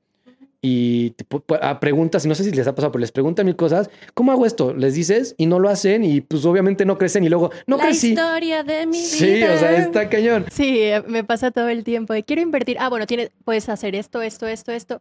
[0.63, 1.25] y te,
[1.61, 4.33] a preguntas, y no sé si les ha pasado, pero les preguntan mil cosas, ¿cómo
[4.33, 4.75] hago esto?
[4.75, 7.85] Les dices y no lo hacen y pues obviamente no crecen y luego, no la
[7.85, 8.09] crecí.
[8.11, 9.07] historia de mi vida.
[9.07, 10.47] Sí, o sea, está cañón.
[10.51, 12.79] Sí, me pasa todo el tiempo de quiero invertir.
[12.81, 15.01] Ah, bueno, tienes, puedes hacer esto, esto, esto, esto.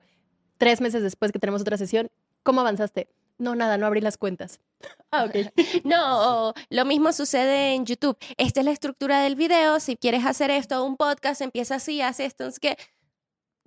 [0.58, 2.10] Tres meses después que tenemos otra sesión,
[2.44, 3.08] ¿cómo avanzaste?
[3.38, 4.60] No, nada, no abrí las cuentas.
[5.12, 5.36] Ah, ok.
[5.86, 8.18] No, lo mismo sucede en YouTube.
[8.38, 9.80] Esta es la estructura del video.
[9.80, 12.46] Si quieres hacer esto, un podcast, empieza así, hace esto.
[12.46, 12.78] Es que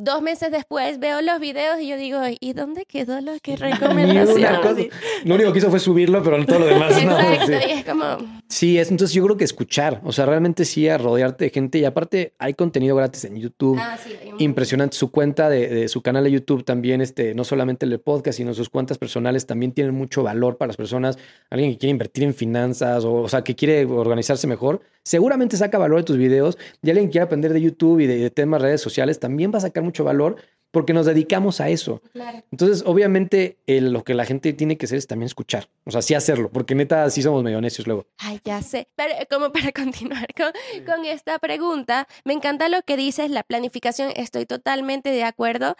[0.00, 4.90] dos meses después veo los videos y yo digo, ¿y dónde quedó lo que recomendación?
[5.24, 7.18] Lo único que hizo fue subirlo, pero todo lo demás no.
[7.50, 8.16] Y es como...
[8.48, 11.78] Sí, es, entonces yo creo que escuchar, o sea, realmente sí a rodearte de gente
[11.78, 13.76] y aparte hay contenido gratis en YouTube.
[13.80, 14.96] Ah, sí, hay un- Impresionante.
[14.96, 18.36] Su cuenta de, de su canal de YouTube también, este, no solamente el de podcast,
[18.38, 21.18] sino sus cuentas personales también tienen mucho valor para las personas.
[21.50, 25.78] Alguien que quiere invertir en finanzas o, o sea, que quiere organizarse mejor, seguramente saca
[25.78, 26.58] valor de tus videos.
[26.82, 29.58] Y alguien que quiere aprender de YouTube y de, de temas redes sociales también va
[29.58, 30.36] a sacar mucho valor
[30.70, 32.02] porque nos dedicamos a eso.
[32.12, 32.42] Claro.
[32.52, 35.70] Entonces, obviamente, el- lo que la gente tiene que hacer es también escuchar.
[35.86, 38.04] O sea, sí hacerlo, porque neta, sí somos medio necios luego.
[38.18, 38.86] Ay, ya sé.
[38.94, 40.52] Pero eh, como para continuar con,
[40.84, 45.74] con esta pregunta, me encanta lo que dices, la planificación, estoy totalmente de acuerdo.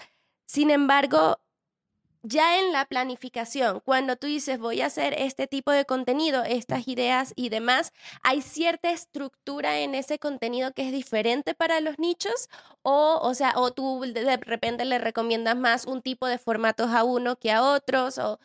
[0.47, 1.39] Sin embargo,
[2.23, 6.89] ya en la planificación, cuando tú dices voy a hacer este tipo de contenido, estas
[6.89, 12.49] ideas y demás, ¿hay cierta estructura en ese contenido que es diferente para los nichos?
[12.83, 17.05] O, o sea, o tú de repente le recomiendas más un tipo de formatos a
[17.05, 18.41] uno que a otros, o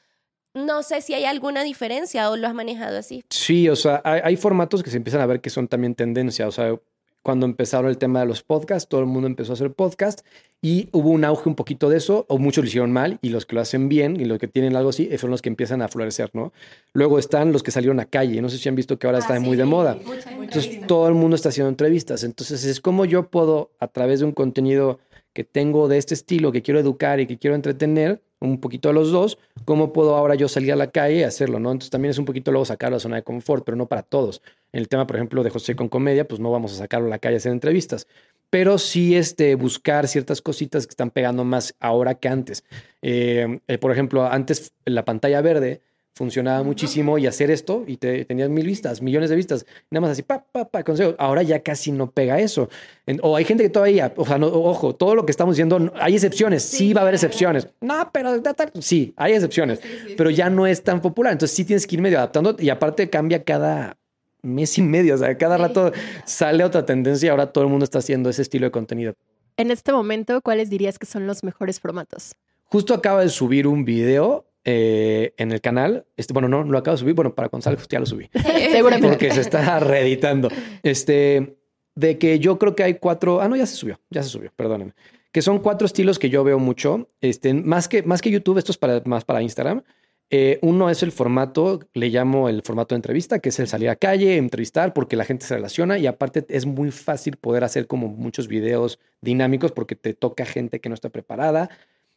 [0.53, 3.23] no sé si hay alguna diferencia o lo has manejado así.
[3.29, 6.47] Sí, o sea, hay, hay formatos que se empiezan a ver que son también tendencia.
[6.47, 6.75] O sea,
[7.23, 10.21] cuando empezaron el tema de los podcasts, todo el mundo empezó a hacer podcast
[10.61, 13.45] y hubo un auge un poquito de eso, o muchos lo hicieron mal, y los
[13.45, 15.87] que lo hacen bien y los que tienen algo así, son los que empiezan a
[15.87, 16.53] florecer, ¿no?
[16.93, 18.41] Luego están los que salieron a calle.
[18.41, 19.97] No sé si han visto que ahora está muy de moda.
[20.39, 22.23] Entonces, todo el mundo está haciendo entrevistas.
[22.23, 24.99] Entonces, es como yo puedo, a través de un contenido
[25.33, 28.93] que tengo de este estilo, que quiero educar y que quiero entretener, un poquito a
[28.93, 31.71] los dos, cómo puedo ahora yo salir a la calle y hacerlo, ¿no?
[31.71, 34.41] Entonces, también es un poquito luego sacar la zona de confort, pero no para todos.
[34.73, 37.09] En el tema, por ejemplo, de José con comedia, pues no vamos a sacarlo a
[37.09, 38.07] la calle a hacer entrevistas,
[38.49, 42.63] pero sí este, buscar ciertas cositas que están pegando más ahora que antes.
[43.01, 45.81] Eh, eh, por ejemplo, antes la pantalla verde
[46.15, 50.11] funcionaba muchísimo y hacer esto y te, tenías mil vistas, millones de vistas, nada más
[50.11, 51.15] así, pa, pa, pa, consejo.
[51.17, 52.69] Ahora ya casi no pega eso.
[53.07, 55.79] En- o hay gente que todavía, o sea, no, ojo, todo lo que estamos diciendo,
[55.79, 57.67] no- hay excepciones, sí, va a haber excepciones.
[57.81, 59.79] No, pero da- da- sí, hay excepciones,
[60.15, 61.33] pero ya no es tan popular.
[61.33, 63.97] Entonces sí tienes que ir medio adaptando y aparte cambia cada
[64.43, 65.93] mes y medio, o sea, cada rato
[66.25, 69.13] sale otra tendencia y ahora todo el mundo está haciendo ese estilo de contenido.
[69.57, 72.33] En este momento, ¿cuáles dirías que son los mejores formatos?
[72.65, 76.05] Justo acaba de subir un video eh, en el canal.
[76.15, 77.13] Este, bueno, no, lo acabo de subir.
[77.13, 78.29] Bueno, para Gonzalo ya lo subí.
[78.71, 79.09] Seguramente.
[79.09, 80.49] Porque se está reeditando.
[80.83, 81.57] Este,
[81.95, 83.41] de que yo creo que hay cuatro.
[83.41, 83.99] Ah, no, ya se subió.
[84.09, 84.93] Ya se subió, perdónenme.
[85.31, 87.09] Que son cuatro estilos que yo veo mucho.
[87.21, 89.83] Este, más que, más que YouTube, esto es para, más para Instagram.
[90.29, 93.89] Eh, uno es el formato, le llamo el formato de entrevista, que es el salir
[93.89, 97.85] a calle, entrevistar, porque la gente se relaciona y aparte es muy fácil poder hacer
[97.85, 101.69] como muchos videos dinámicos porque te toca gente que no está preparada.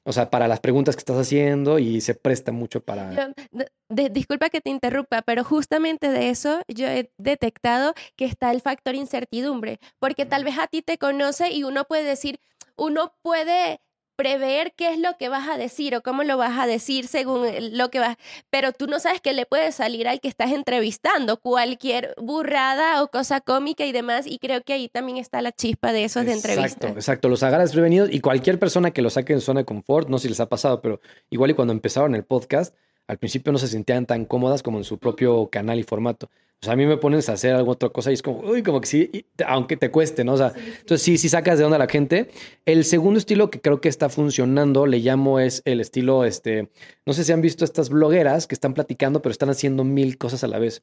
[0.08, 3.12] O sea, para las preguntas que estás haciendo y se presta mucho para...
[3.12, 8.24] Yo- de- de- disculpa que te interrumpa, pero justamente de eso yo he detectado que
[8.24, 12.38] está el factor incertidumbre, porque tal vez a ti te conoce y uno puede decir,
[12.76, 13.80] uno puede
[14.16, 17.46] prever qué es lo que vas a decir o cómo lo vas a decir según
[17.76, 18.16] lo que vas,
[18.50, 23.08] pero tú no sabes qué le puede salir al que estás entrevistando, cualquier burrada o
[23.08, 26.32] cosa cómica y demás, y creo que ahí también está la chispa de esos de
[26.32, 26.66] entrevista.
[26.66, 27.28] Exacto, exacto.
[27.28, 30.22] Los agarras prevenidos y cualquier persona que los saque en zona de confort, no sé
[30.22, 31.00] si les ha pasado, pero
[31.30, 32.74] igual y cuando empezaron el podcast,
[33.06, 36.28] al principio no se sentían tan cómodas como en su propio canal y formato.
[36.62, 38.62] O sea, a mí me pones a hacer alguna otra cosa y es como, uy,
[38.62, 40.32] como que sí, aunque te cueste, ¿no?
[40.32, 42.30] O sea, entonces sí, sí sacas de onda a la gente.
[42.64, 46.70] El segundo estilo que creo que está funcionando, le llamo es el estilo, este,
[47.04, 50.44] no sé si han visto estas blogueras que están platicando, pero están haciendo mil cosas
[50.44, 50.82] a la vez.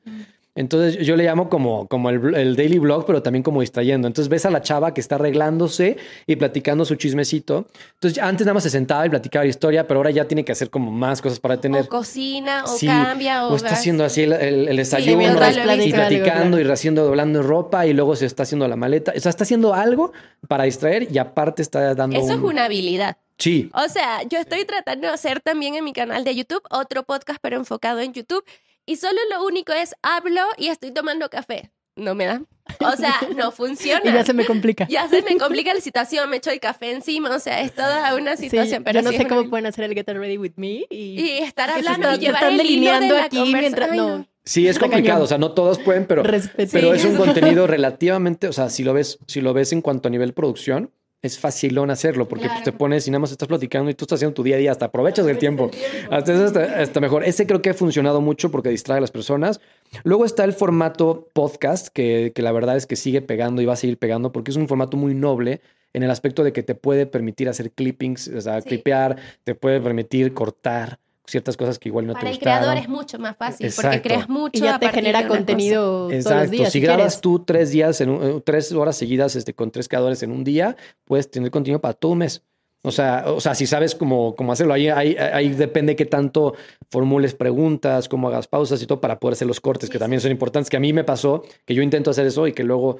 [0.56, 4.08] Entonces yo le llamo como, como el, el daily blog, pero también como distrayendo.
[4.08, 7.66] Entonces ves a la chava que está arreglándose y platicando su chismecito.
[7.96, 10.52] Entonces antes nada más se sentaba y platicaba la historia, pero ahora ya tiene que
[10.52, 11.82] hacer como más cosas para tener.
[11.86, 15.24] O cocina, o Sí, cambia, o, o está gas- haciendo así el, el- el desayuno
[15.24, 19.13] y platicando y haciendo, doblando ropa y luego se está haciendo la maleta.
[19.16, 20.12] O sea, está haciendo algo
[20.48, 23.18] para distraer y aparte está dando Eso es un- una habilidad.
[23.38, 27.02] Sí, O sea, yo estoy tratando de hacer también en mi canal de YouTube otro
[27.04, 28.44] podcast, pero enfocado en YouTube.
[28.86, 31.72] Y solo lo único es hablo y estoy tomando café.
[31.96, 32.41] No me da.
[32.80, 34.02] O sea, no funciona.
[34.10, 34.88] Y ya se me complica.
[34.89, 38.15] Ya se me complica la situación, me echo el café encima, o sea, es toda
[38.15, 38.84] una Sí, situación.
[38.84, 41.22] pero yo no sí sé cómo una- pueden hacer el Get Ready With Me y,
[41.22, 43.91] Y estar hablando y llevar están el hilo de delineando la aquí mientras...
[43.91, 44.28] Ay, no.
[44.43, 45.24] sí, es complicado.
[45.24, 46.78] O sea, no todos pueden, pero, pero Sí.
[47.00, 50.12] es un contenido relativamente, o sea, si lo ves, si lo ves en cuanto a
[50.12, 50.91] nivel producción,
[51.24, 54.18] es facilón hacerlo porque pues, te pones y nada más estás platicando y tú estás
[54.18, 55.72] haciendo tu día a día, hasta aprovechas el tiempo.
[56.12, 57.24] Hasta eso está, está mejor.
[57.24, 59.62] Ese creo que ha funcionado mucho porque distrae a las personas.
[60.04, 63.74] Luego está el formato podcast, que, que la verdad es que sigue pegando y va
[63.74, 65.62] a seguir pegando porque es un formato muy noble
[65.94, 68.68] en el aspecto de que te puede permitir hacer clippings, o sea, Sí.
[68.70, 72.60] clipear, te puede permitir cortar ciertas cosas que igual no Para te el gustaron.
[72.60, 74.08] creador es mucho más fácil porque Exacto.
[74.10, 74.58] creas mucho.
[74.58, 76.52] Y ya a te genera contenido todos los Exacto.
[76.52, 76.68] días.
[76.72, 77.22] si si grabas quieres.
[77.22, 80.44] tú tres días, en un- eh, tres horas seguidas este, con tres creadores en un
[80.44, 82.44] día, puedes tener contenido para todo un mes.
[82.86, 86.54] O sea, o sea, si sabes cómo, cómo hacerlo, ahí, ahí, ahí depende qué tanto
[86.92, 90.20] formules preguntas, cómo hagas pausas y todo para poder hacer los cortes, que Sí, también
[90.20, 90.70] son importantes.
[90.70, 92.98] Que a mí me pasó que yo intento hacer eso y que luego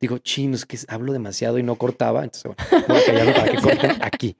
[0.00, 2.24] digo, chinos, que hablo demasiado y no cortaba.
[2.24, 4.36] Entonces, bueno, voy a callarlo para que corten aquí.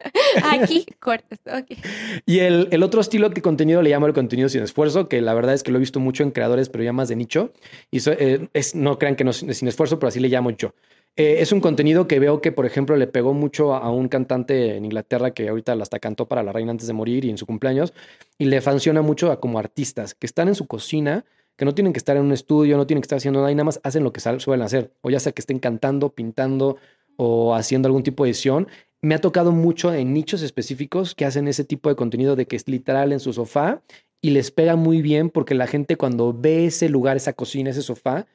[0.51, 1.39] Aquí, cortes.
[1.47, 1.79] ok.
[2.27, 5.35] Y el, el otro estilo de contenido le llamo el contenido sin esfuerzo, que la
[5.35, 7.53] verdad es que lo he visto mucho en creadores, pero ya más de nicho.
[7.91, 10.51] Y so- eh, es, no crean que no es sin esfuerzo, pero así le llamo
[10.51, 10.75] yo.
[11.17, 14.77] Eh, es un contenido que veo que, por ejemplo, le pegó mucho a un cantante
[14.77, 17.47] en Inglaterra que ahorita hasta cantó para la reina antes de morir y en su
[17.47, 17.93] cumpleaños.
[18.39, 21.25] Y le funciona mucho a como artistas que están en su cocina,
[21.61, 23.55] que no tienen que estar en un estudio, no tienen que estar haciendo nada y
[23.55, 24.95] nada más hacen lo que suelen hacer.
[25.03, 26.79] O ya sea que estén cantando, pintando
[27.17, 28.67] o haciendo algún tipo de edición.
[29.03, 32.57] Me ha tocado mucho en nichos específicos que hacen ese tipo de contenido de que
[32.57, 33.83] es literal en su sofá
[34.23, 37.83] y les pega muy bien porque la gente cuando ve ese lugar, esa cocina, ese
[37.83, 38.27] sofá,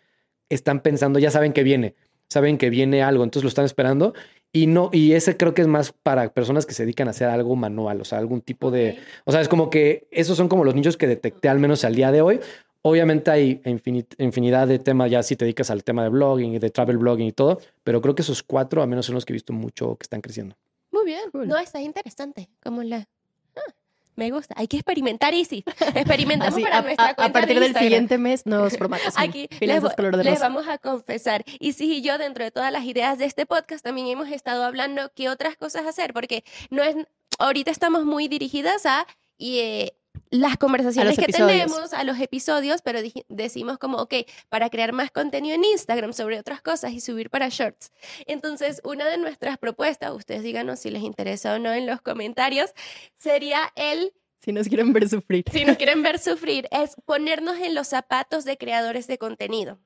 [0.50, 1.96] están pensando, ya saben que viene,
[2.30, 4.14] saben que viene algo, entonces lo están esperando
[4.52, 7.28] y no y ese creo que es más para personas que se dedican a hacer
[7.28, 10.64] algo manual, o sea, algún tipo de, o sea, es como que esos son como
[10.64, 12.40] los nichos que detecté al menos al día de hoy.
[12.88, 16.60] Obviamente hay infini- infinidad de temas ya si te dedicas al tema de blogging y
[16.60, 19.34] de travel blogging y todo, pero creo que esos cuatro al menos son los que
[19.34, 20.56] he visto mucho que están creciendo.
[20.92, 21.22] Muy bien.
[21.32, 21.48] Cool.
[21.48, 22.48] No, está interesante.
[22.64, 23.08] Como la.
[23.56, 23.74] Ah,
[24.16, 24.54] me gusta.
[24.58, 25.64] Hay que experimentar, Easy.
[25.96, 27.84] Experimentamos Así, para a, nuestra a- a cuenta de partir del Instagram.
[27.90, 29.16] siguiente mes, nuevos formatos.
[29.18, 31.44] Aquí les, color de les vamos a confesar.
[31.60, 34.64] Y sí, y yo dentro de todas las ideas de este podcast también hemos estado
[34.64, 36.96] hablando qué otras cosas hacer, porque no es,
[37.40, 39.08] ahorita estamos muy dirigidas a
[39.40, 39.94] y, eh,
[40.30, 41.72] las conversaciones que episodios.
[41.72, 44.14] tenemos, a los episodios, pero decimos como, ok,
[44.50, 47.92] para crear más contenido en Instagram sobre otras cosas y subir para shorts.
[48.26, 52.72] Entonces, una de nuestras propuestas, ustedes díganos si les interesa o no en los comentarios,
[53.18, 55.46] sería el Si nos quieren ver sufrir.
[55.52, 59.80] si nos quieren ver sufrir, es ponernos en los zapatos de creadores de contenido.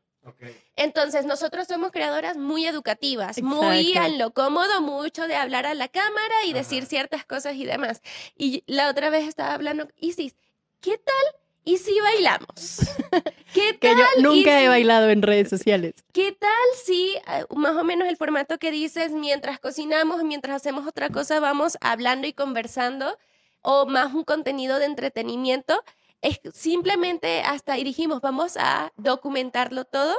[0.75, 5.87] Entonces, nosotros somos creadoras muy educativas, muy en lo cómodo, mucho de hablar a la
[5.87, 8.01] cámara y decir ciertas cosas y demás.
[8.37, 10.35] Y la otra vez estaba hablando, Isis,
[10.81, 11.41] ¿qué tal?
[11.65, 12.79] ¿Y si bailamos?
[13.53, 13.97] ¿Qué Que tal?
[13.97, 15.93] yo nunca he si- bailado en redes sociales.
[16.13, 16.49] ¿Qué tal
[16.85, 21.39] si eh, más o menos el formato que dices, mientras cocinamos, mientras hacemos otra cosa,
[21.39, 23.17] vamos hablando y conversando?
[23.61, 25.83] O más un contenido de entretenimiento.
[26.21, 30.15] Es simplemente hasta y dijimos, vamos a documentarlo todo,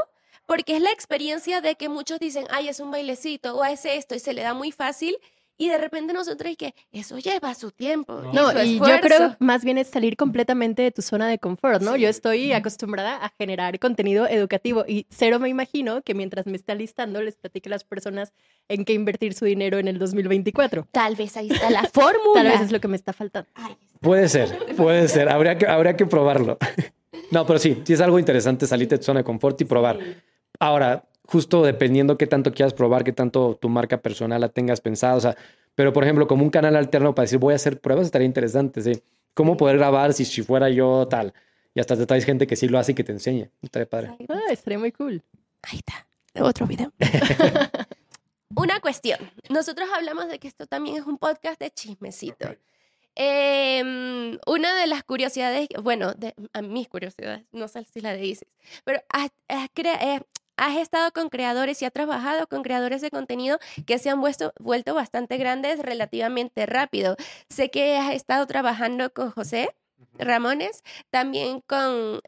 [0.46, 4.14] porque es la experiencia de que muchos dicen, ay, es un bailecito o es esto,
[4.14, 5.16] y se le da muy fácil.
[5.60, 8.22] Y de repente nosotros, y que eso lleva su tiempo.
[8.32, 9.00] y No, su y yo esfuerzo".
[9.06, 11.96] creo más bien es salir completamente de tu zona de confort, ¿no?
[11.96, 16.74] Yo estoy acostumbrada a generar contenido educativo y cero me imagino que mientras me está
[16.74, 18.32] listando les platique a las personas
[18.68, 20.86] en qué invertir su dinero en el 2024.
[20.92, 22.32] Tal vez ahí está la fórmula.
[22.42, 23.48] Tal vez es lo que me está faltando.
[23.54, 25.28] Ay, Puede ser, puede ser.
[25.28, 26.56] Habría que, habría que probarlo.
[27.32, 29.98] No, pero sí, sí es algo interesante salirte de tu zona de confort y probar.
[30.58, 35.14] Ahora, justo dependiendo qué tanto quieras probar, qué tanto tu marca personal la tengas pensada,
[35.14, 35.36] o sea,
[35.74, 38.82] pero por ejemplo, como un canal alterno para decir voy a hacer pruebas, estaría interesante,
[38.82, 38.92] ¿sí?
[39.34, 41.32] ¿Cómo poder grabar si, si fuera yo tal?
[41.74, 43.48] Y hasta te traes gente que sí lo hace y que te enseñe.
[43.62, 44.10] Estaría padre.
[44.28, 45.22] Ah, estaría muy cool.
[45.62, 46.06] Ahí está,
[46.44, 46.92] otro video.
[48.56, 49.18] Una cuestión.
[49.48, 52.48] Nosotros hablamos de que esto también es un podcast de chismecito.
[53.14, 58.24] Em, una de las curiosidades, bueno, de, a mis curiosidades, no sé si la de
[58.26, 58.48] Isis,
[58.84, 60.22] pero has, has crea- eh,
[60.60, 64.52] has estado con creadores y has trabajado con creadores de contenido que se han vuelto,
[64.60, 67.16] vuelto bastante grandes relativamente rápido.
[67.48, 69.74] Sé que has estado trabajando con José,
[70.18, 72.20] Ramones, también con,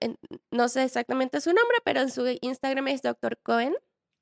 [0.50, 3.38] no sé exactamente su nombre, pero en su Instagram es Dr.
[3.42, 3.74] Cohen,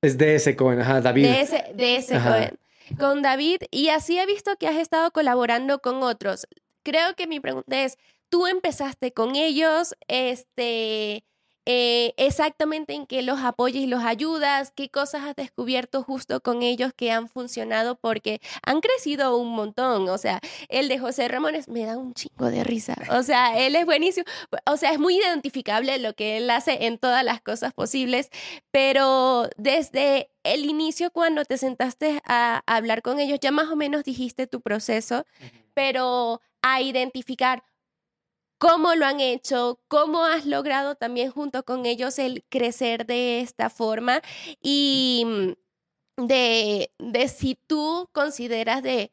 [0.02, 1.26] Es ese Cohen, ajá, David.
[1.26, 2.30] ese Ajá.
[2.30, 2.58] Cohen,
[2.98, 6.48] con David, y así he visto que has estado colaborando con otros.
[6.82, 7.96] Creo que mi pregunta es,
[8.28, 9.94] ¿tú empezaste con ellos?
[10.08, 11.22] Este,
[11.72, 16.64] eh, exactamente en qué los apoyas y los ayudas, qué cosas has descubierto justo con
[16.64, 20.08] ellos que han funcionado porque han crecido un montón.
[20.08, 22.96] O sea, el de José Ramones me da un chingo de risa.
[23.10, 24.24] O sea, él es buenísimo.
[24.66, 28.30] O sea, es muy identificable lo que él hace en todas las cosas posibles,
[28.72, 34.02] pero desde el inicio cuando te sentaste a hablar con ellos, ya más o menos
[34.02, 35.24] dijiste tu proceso,
[35.72, 37.62] pero a identificar
[38.60, 43.70] cómo lo han hecho, cómo has logrado también junto con ellos el crecer de esta
[43.70, 44.20] forma
[44.62, 49.12] y mm, de, de si tú consideras de,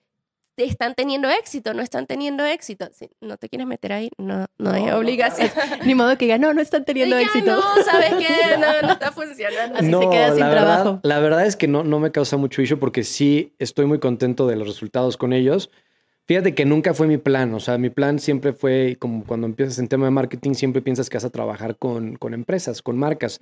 [0.57, 2.89] de están teniendo éxito, no están teniendo éxito.
[2.91, 5.49] Si no te quieres meter ahí, no, no es obligación.
[5.85, 7.55] Ni modo que diga, no, no están teniendo Ya éxito.
[7.55, 8.57] No, ¿sabes qué?
[8.57, 9.77] No, no está funcionando.
[9.77, 10.83] Así se queda sin la trabajo.
[10.83, 13.99] Verdad, la verdad es que no, no me causa mucho issue porque sí estoy muy
[13.99, 15.69] contento de los resultados con ellos.
[16.27, 19.79] Fíjate que nunca fue mi plan, o sea, mi plan siempre fue, como cuando empiezas
[19.79, 23.39] en tema de marketing, siempre piensas que vas a trabajar con, con empresas, con marcas.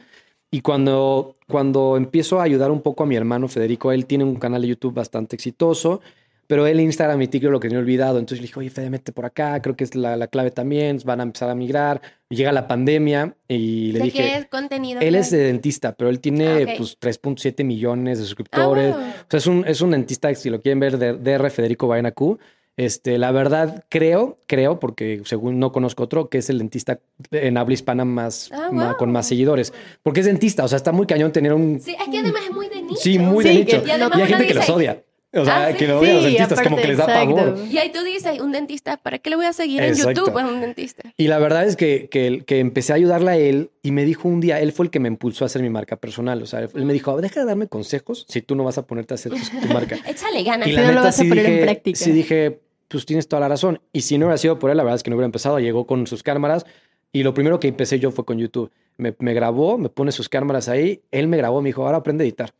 [0.51, 4.35] Y cuando, cuando empiezo a ayudar un poco a mi hermano Federico, él tiene un
[4.35, 5.99] canal de YouTube bastante exitoso,
[6.47, 8.19] pero él Instagram y TikTok lo que tenía olvidado.
[8.19, 10.99] Entonces le dije, oye, Fede, mete por acá, creo que es la, la clave también,
[11.03, 12.03] van a empezar a migrar.
[12.29, 14.17] Llega la pandemia y le ¿De dije...
[14.19, 15.01] qué es contenido?
[15.01, 16.77] Él es de dentista, pero él tiene Ah, ok.
[16.77, 18.93] pues 3.7 millones de suscriptores.
[18.93, 19.07] Ah, wow.
[19.07, 22.11] O sea, es un, es un dentista, si lo quieren ver, de DR Federico Baena
[22.11, 22.37] Q.
[22.77, 26.99] Este, la verdad, creo, creo, porque según no conozco otro, que es el dentista
[27.31, 29.71] en habla hispana más, Ah, con más seguidores.
[30.03, 31.79] Porque es dentista, o sea, está muy cañón tener un...
[31.79, 32.95] Sí, es que además es muy de nicho.
[33.01, 33.83] Sí, muy Sí, de nicho.
[33.83, 35.01] que- Y, hay gente que los odia.
[35.37, 35.77] O sea, Ah, sí.
[35.79, 37.39] que lo odia a los Sí, dentistas, como que les da aparte, pavor.
[37.49, 37.65] exacto.
[37.65, 40.09] Y ahí tú dices, un dentista, ¿para qué le voy a seguir Exacto.
[40.09, 41.13] en YouTube a un dentista?
[41.17, 44.29] Y la verdad es que, que, que empecé a ayudarle a él y me dijo
[44.29, 46.41] un día, él fue el que me impulsó a hacer mi marca personal.
[46.41, 49.13] O sea, él me dijo, deja de darme consejos si tú no vas a ponerte
[49.13, 49.97] a hacer tu, tu marca.
[50.07, 50.67] Échale ganas.
[50.69, 51.99] Y Si la no lo neta vas a sí poner en dije, práctica.
[51.99, 52.59] sí dije,
[52.95, 53.81] pues tienes toda la razón.
[53.91, 55.59] Y si no hubiera sido por él, la verdad es que no hubiera empezado.
[55.59, 56.65] Llegó con sus cámaras
[57.11, 58.71] y lo primero que empecé yo fue con YouTube.
[58.97, 62.23] Me, me grabó, me pone sus cámaras ahí, él me grabó, me dijo, ahora aprende
[62.23, 62.51] a editar.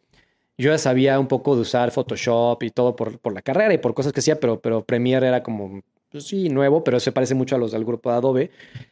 [0.57, 3.77] Yo ya sabía un poco de usar Photoshop y todo por, por la carrera y
[3.77, 5.81] por cosas que hacía, pero, pero Premiere era como,
[6.11, 8.51] pues sí, nuevo, pero se parece mucho a los del grupo de Adobe.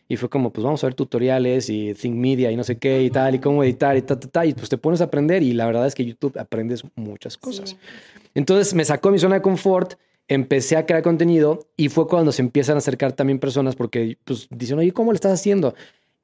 [0.09, 3.01] Y fue como, pues vamos a ver tutoriales y Think Media y no sé qué
[3.03, 4.45] y tal, y cómo editar y ta, ta, ta.
[4.45, 7.69] Y pues te pones a aprender y la verdad es que YouTube aprendes muchas cosas.
[7.69, 7.77] Sí.
[8.35, 9.93] Entonces me sacó de mi zona de confort,
[10.35, 14.47] empecé a crear contenido y fue cuando se empiezan a acercar también personas porque pues
[14.49, 15.75] dicen, oye, ¿cómo lo estás haciendo?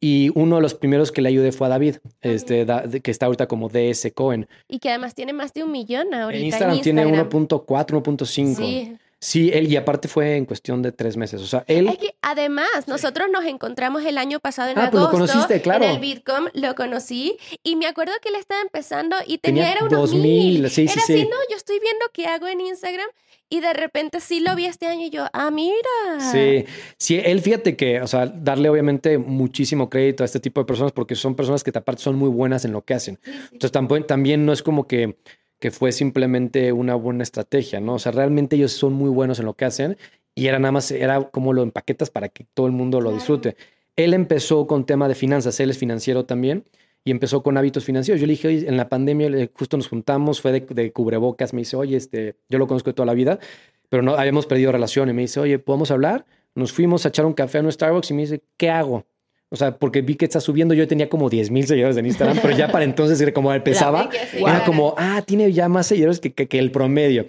[0.01, 3.26] Y uno de los primeros que le ayudé fue a David, este, da- que está
[3.26, 4.47] ahorita como DS Cohen.
[4.70, 7.30] Y que además tiene más de un millón ahorita En Instagram, tiene Instagram.
[7.30, 8.55] 1.4, 1.5.
[8.55, 8.97] Sí.
[9.22, 11.42] Sí, él, y aparte fue en cuestión de tres meses.
[11.42, 11.90] O sea, él...
[11.90, 15.62] Es que además nosotros nos encontramos el año pasado en Ah, pues lo agosto conociste,
[15.62, 15.84] claro.
[15.84, 19.72] en el Bitcom, lo conocí y me acuerdo que él estaba empezando y tenía, Tenía
[19.74, 20.70] era unos 2000, mil.
[20.70, 21.14] sí, sí, era sí.
[21.14, 23.08] así, no, yo estoy viendo qué hago en Instagram
[23.50, 26.32] y de repente sí lo vi este año y yo, ah, mira.
[26.32, 26.66] Sí,
[26.98, 30.92] sí, él fíjate que, o sea, darle obviamente muchísimo crédito a este tipo de personas
[30.94, 33.20] porque son personas que aparte son muy buenas en lo que hacen.
[33.52, 33.72] Entonces
[34.08, 35.18] también no es como que,
[35.60, 37.95] que fue simplemente una buena estrategia, ¿no?
[37.95, 39.97] O sea, realmente ellos son muy buenos en lo que hacen
[40.36, 43.55] y era nada más, era como lo empaquetas para que todo el mundo lo disfrute.
[43.95, 46.64] Él empezó con tema de finanzas, él es financiero también
[47.03, 48.22] y empezó con hábitos financieros.
[48.22, 51.53] Yo le dije, oye, en la pandemia le- justo nos juntamos, fue de, de cubrebocas,
[51.53, 53.39] me dice, oye, este, yo lo conozco de toda la vida,
[53.89, 56.26] pero no habíamos perdido relación y me dice, oye, ¿podemos hablar?
[56.55, 59.05] Nos fuimos a echar un café a un Starbucks y me dice, ¿qué hago?
[59.52, 62.38] O sea, porque vi que está subiendo, yo tenía como 10 mil seguidores en Instagram,
[62.41, 66.32] pero ya para entonces era como empezaba, era como, ah, tiene ya más seguidores que,
[66.32, 67.26] que, que el promedio.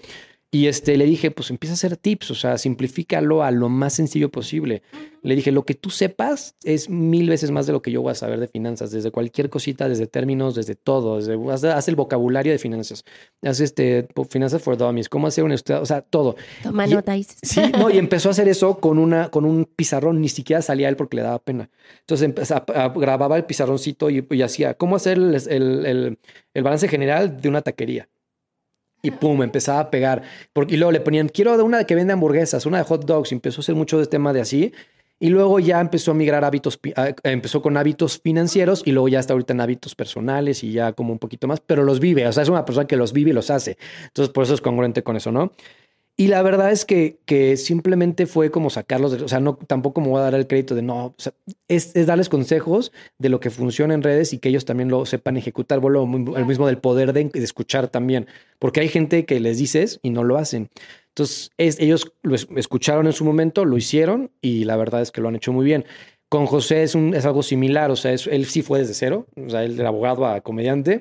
[0.52, 3.92] Y este, le dije, pues empieza a hacer tips, o sea, simplifícalo a lo más
[3.92, 4.82] sencillo posible.
[5.22, 8.10] Le dije, lo que tú sepas es mil veces más de lo que yo voy
[8.10, 11.94] a saber de finanzas, desde cualquier cosita, desde términos, desde todo, desde, haz, haz el
[11.94, 13.04] vocabulario de finanzas,
[13.42, 16.34] haz este, finanzas for dummies, cómo hacer un estudio, o sea, todo.
[16.64, 17.14] Toma Y- nota.
[17.42, 20.88] Sí, no, y empezó a hacer eso con, una, con un pizarrón, ni siquiera salía
[20.88, 21.70] él porque le daba pena.
[22.00, 26.18] Entonces empezó a- a- grababa el pizarroncito y, y hacía, ¿cómo hacer el, el- el-
[26.54, 28.08] el balance general de una taquería?
[29.02, 30.22] Y pum, empezaba a pegar.
[30.52, 33.32] Porque, y luego le ponían, quiero de una que vende hamburguesas, una de hot dogs.
[33.32, 34.72] Y empezó a hacer mucho de tema de así.
[35.22, 39.08] Y luego ya empezó a migrar hábitos, pi- a- empezó con hábitos financieros y luego
[39.08, 42.26] ya está ahorita en hábitos personales y ya como un poquito más, pero los vive.
[42.26, 43.76] O sea, es una persona que los vive y los hace.
[44.04, 45.52] Entonces, por eso es congruente con eso, ¿no?
[46.20, 50.02] Y la verdad es que, que simplemente fue como sacarlos, de, o sea, no, tampoco
[50.02, 51.32] me voy a dar el crédito de no, o sea,
[51.66, 55.06] es, es darles consejos de lo que funciona en redes y que ellos también lo
[55.06, 56.02] sepan ejecutar, vuelvo
[56.36, 58.26] el mismo del poder de, de escuchar también,
[58.58, 60.68] porque hay gente que les dices y no lo hacen.
[61.08, 65.12] Entonces, es- ellos lo es- escucharon en su momento, lo hicieron y la verdad es
[65.12, 65.86] que lo han hecho muy bien.
[66.28, 69.26] Con José es, un, es algo similar, o sea, es- él sí fue desde cero,
[69.42, 71.00] o sea, él era abogado a comediante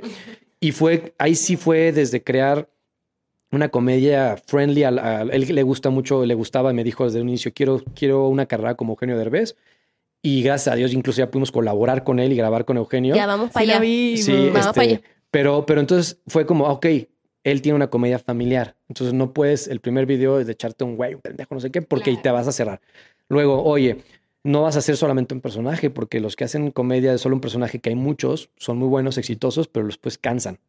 [0.61, 2.69] y fue, ahí sí fue desde crear
[3.51, 7.51] una comedia friendly, a, él le gusta mucho, le gustaba, me dijo desde un inicio,
[7.53, 9.55] quiero, quiero una carrera como Eugenio Derbez
[10.21, 13.15] y gracias a Dios incluso ya pudimos colaborar con él y grabar con Eugenio.
[13.15, 13.79] Ya vamos para Sí, allá.
[13.79, 14.17] vi.
[14.17, 15.01] Sí, Vamos este, para allá.
[15.31, 16.85] pero, pero entonces fue como, ok,
[17.43, 18.75] él tiene una comedia familiar.
[18.89, 21.71] Entonces no puedes, el primer video es de echarte un güey, un pendejo, no sé
[21.71, 22.21] qué, porque Claro.
[22.21, 22.81] te vas a cerrar.
[23.29, 24.03] Luego, oye,
[24.43, 27.41] no vas a hacer solamente un personaje, porque los que hacen comedia de solo un
[27.41, 30.59] personaje, que hay muchos, son muy buenos, exitosos, pero después cansan.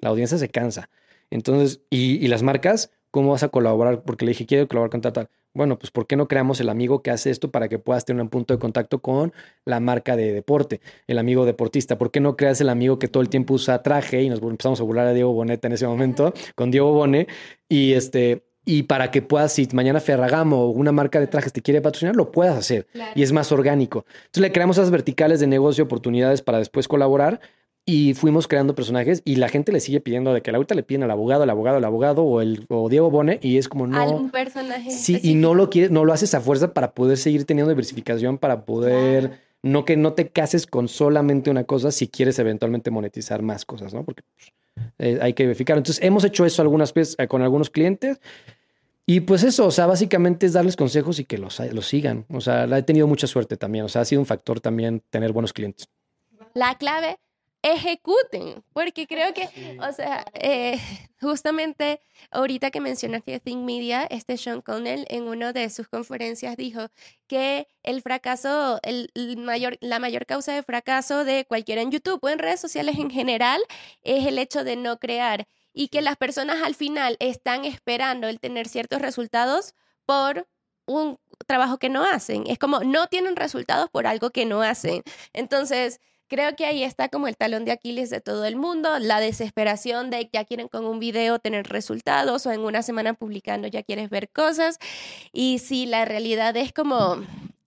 [0.00, 0.88] La audiencia se cansa.
[1.30, 4.02] Entonces, y, y las marcas, ¿cómo vas a colaborar?
[4.02, 5.28] Porque le dije, quiero colaborar con tal, tal.
[5.52, 8.22] Bueno, pues ¿por qué no creamos el amigo que hace esto para que puedas tener
[8.22, 9.32] un punto de contacto con
[9.64, 11.98] la marca de deporte, el amigo deportista?
[11.98, 14.80] ¿Por qué no creas el amigo que todo el tiempo usa traje y nos empezamos
[14.80, 17.26] a burlar a Diego Boneta en ese momento con Diego Bone
[17.68, 21.62] y este y para que puedas si mañana Ferragamo o una marca de trajes te
[21.62, 24.04] quiere patrocinar lo puedas hacer y es más orgánico.
[24.26, 27.40] Entonces le creamos esas verticales de negocio, oportunidades para después colaborar
[27.86, 31.02] y fuimos creando personajes y la gente le sigue pidiendo de que ahorita le piden
[31.02, 34.00] al abogado, al abogado, al abogado o el o Diego Bone y es como no
[34.00, 34.90] Algún personaje.
[34.90, 38.38] Sí, y no lo quieres, no lo haces a fuerza para poder seguir teniendo diversificación,
[38.38, 39.42] para poder, Claro.
[39.62, 43.92] no que no te cases con solamente una cosa si quieres eventualmente monetizar más cosas,
[43.92, 44.04] ¿no?
[44.04, 44.52] Porque pues,
[44.98, 45.76] eh, hay que verificar.
[45.76, 48.20] Entonces, hemos hecho eso algunas veces eh, con algunos clientes.
[49.06, 52.26] Y pues eso, o sea, básicamente es darles consejos y que los, los sigan.
[52.30, 53.84] O sea, la he tenido mucha suerte también.
[53.84, 55.88] O sea, ha sido un factor también tener buenos clientes.
[56.54, 57.18] La clave,
[57.62, 59.48] ejecuten, porque creo que,
[59.80, 60.78] o sea, eh,
[61.20, 62.00] justamente
[62.30, 66.88] ahorita que mencionaste Think Media, este Sean Connell en una de sus conferencias dijo
[67.26, 72.20] que el fracaso, el, el mayor, la mayor causa de fracaso de cualquiera en YouTube
[72.22, 73.60] o en redes sociales en general
[74.02, 78.40] es el hecho de no crear y que las personas al final están esperando el
[78.40, 79.74] tener ciertos resultados
[80.06, 80.48] por
[80.86, 82.44] un trabajo que no hacen.
[82.46, 85.02] Es como no tienen resultados por algo que no hacen.
[85.32, 86.00] Entonces,
[86.30, 90.10] creo que ahí está como el talón de Aquiles de todo el mundo, la desesperación
[90.10, 94.08] de ya quieren con un video tener resultados o en una semana publicando ya quieres
[94.08, 94.78] ver cosas.
[95.32, 97.16] Y sí, la realidad es como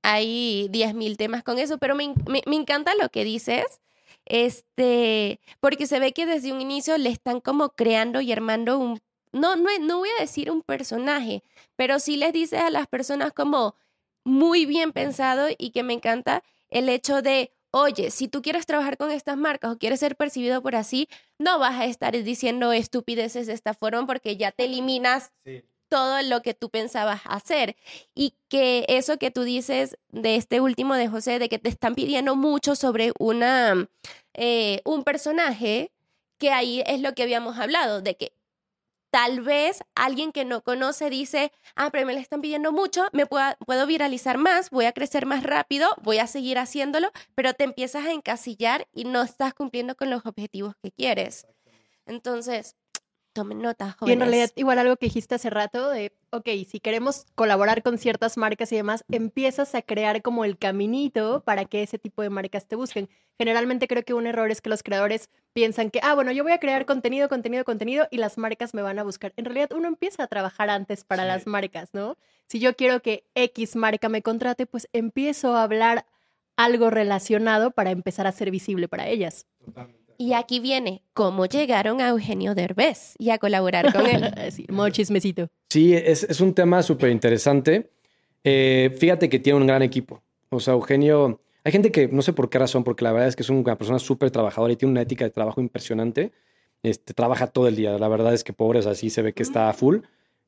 [0.02, 3.66] hay 10.000 temas con eso, pero me, me, me encanta lo que dices.
[4.26, 9.02] Este, porque se ve que desde un inicio le están como creando y armando un,
[9.34, 11.44] no, no, no voy a decir un personaje,
[11.76, 13.76] pero sí les dices a las personas como
[14.24, 18.98] muy bien pensado y que me encanta el hecho de, oye, si tú quieres trabajar
[18.98, 21.10] con estas marcas o quieres ser percibido por así,
[21.40, 25.32] no vas a estar diciendo estupideces de esta forma porque ya te eliminas
[25.90, 27.76] todo lo que tú pensabas hacer.
[28.14, 31.96] Y que eso que tú dices de este último de José, de que te están
[31.96, 33.90] pidiendo mucho sobre una,
[34.36, 35.92] eh, un personaje,
[36.38, 38.34] que ahí es lo que habíamos hablado, de que
[39.14, 43.28] tal vez alguien que no conoce dice, ah, pero me le están pidiendo mucho, me
[43.28, 47.64] puedo, puedo viralizar más, voy a crecer más rápido, voy a seguir haciéndolo, pero te
[47.64, 51.46] empiezas a encasillar y no estás cumpliendo con los objetivos que quieres.
[52.08, 52.76] Entonces,
[53.34, 54.20] tomen nota, Y en jóvenes.
[54.20, 58.72] realidad, igual algo que dijiste hace rato de, ok, si queremos colaborar con ciertas marcas
[58.72, 62.76] y demás, empiezas a crear como el caminito para que ese tipo de marcas te
[62.76, 63.10] busquen.
[63.38, 66.52] Generalmente creo que un error es que los creadores piensan que, ah, bueno, yo voy
[66.54, 69.34] a crear contenido, contenido, contenido y las marcas me van a buscar.
[69.36, 72.18] En realidad uno empieza a trabajar antes para las marcas, ¿no?
[72.48, 76.06] Si yo quiero que X marca me contrate, pues empiezo a hablar
[76.56, 79.48] algo relacionado para empezar a ser visible para ellas.
[80.18, 84.24] Y aquí viene cómo llegaron a Eugenio Derbez y a colaborar con él.
[84.52, 85.50] Sí, chismecito.
[85.70, 87.92] Sí, es, es un tema súper interesante.
[88.44, 90.22] Eh, fíjate que tiene un gran equipo.
[90.50, 93.36] O sea, Eugenio, hay gente que no sé por qué razón, porque la verdad es
[93.36, 96.32] que es una persona súper trabajadora y tiene una ética de trabajo impresionante.
[96.84, 97.98] Este, trabaja todo el día.
[97.98, 100.00] La verdad es que pobre, o sea, sí se ve que está a full.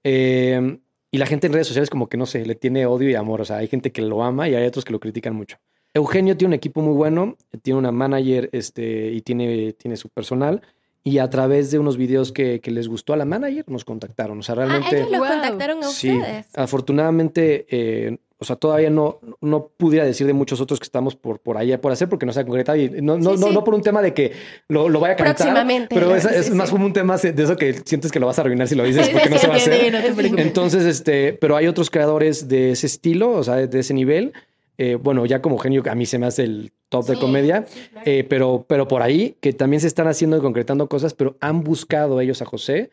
[0.03, 0.79] Eh,
[1.11, 3.41] y la gente en redes sociales como que no sé, le tiene odio y amor.
[3.41, 5.57] O sea, hay gente que lo ama y hay otros que lo critican mucho.
[5.95, 10.61] Eugenio tiene un equipo muy bueno, tiene una manager este, y tiene, tiene su personal.
[11.03, 14.39] Y a través de unos videos que, que les gustó a la manager, nos contactaron.
[14.39, 14.97] O sea, Ah, realmente...
[14.97, 15.29] ellos los Wow.
[15.29, 16.47] contactaron a Sí, ustedes.
[16.55, 21.39] afortunadamente, eh, o sea, todavía no, no pudiera decir de muchos otros que estamos por,
[21.39, 23.53] por ahí por hacer porque no se ha concretado y no, no, Sí, no, sí.
[23.53, 24.33] no por un tema de que
[24.67, 26.73] lo, lo vaya a cantar, Próximamente, pero es, Sí, es sí, más sí.
[26.73, 29.07] como un tema de eso que sientes que lo vas a arruinar si lo dices
[29.09, 29.91] porque no se va a Sí, hacer.
[29.93, 30.45] no te preocupes.
[30.45, 34.33] Entonces, este, pero hay otros creadores de ese estilo, o sea, de ese nivel.
[34.77, 37.79] Eh, bueno, ya como genio, a mí se me hace el top de comedia, sí,
[37.91, 38.09] claro.
[38.09, 41.63] eh, pero, pero por ahí que también se están haciendo y concretando cosas, pero han
[41.63, 42.91] buscado ellos a José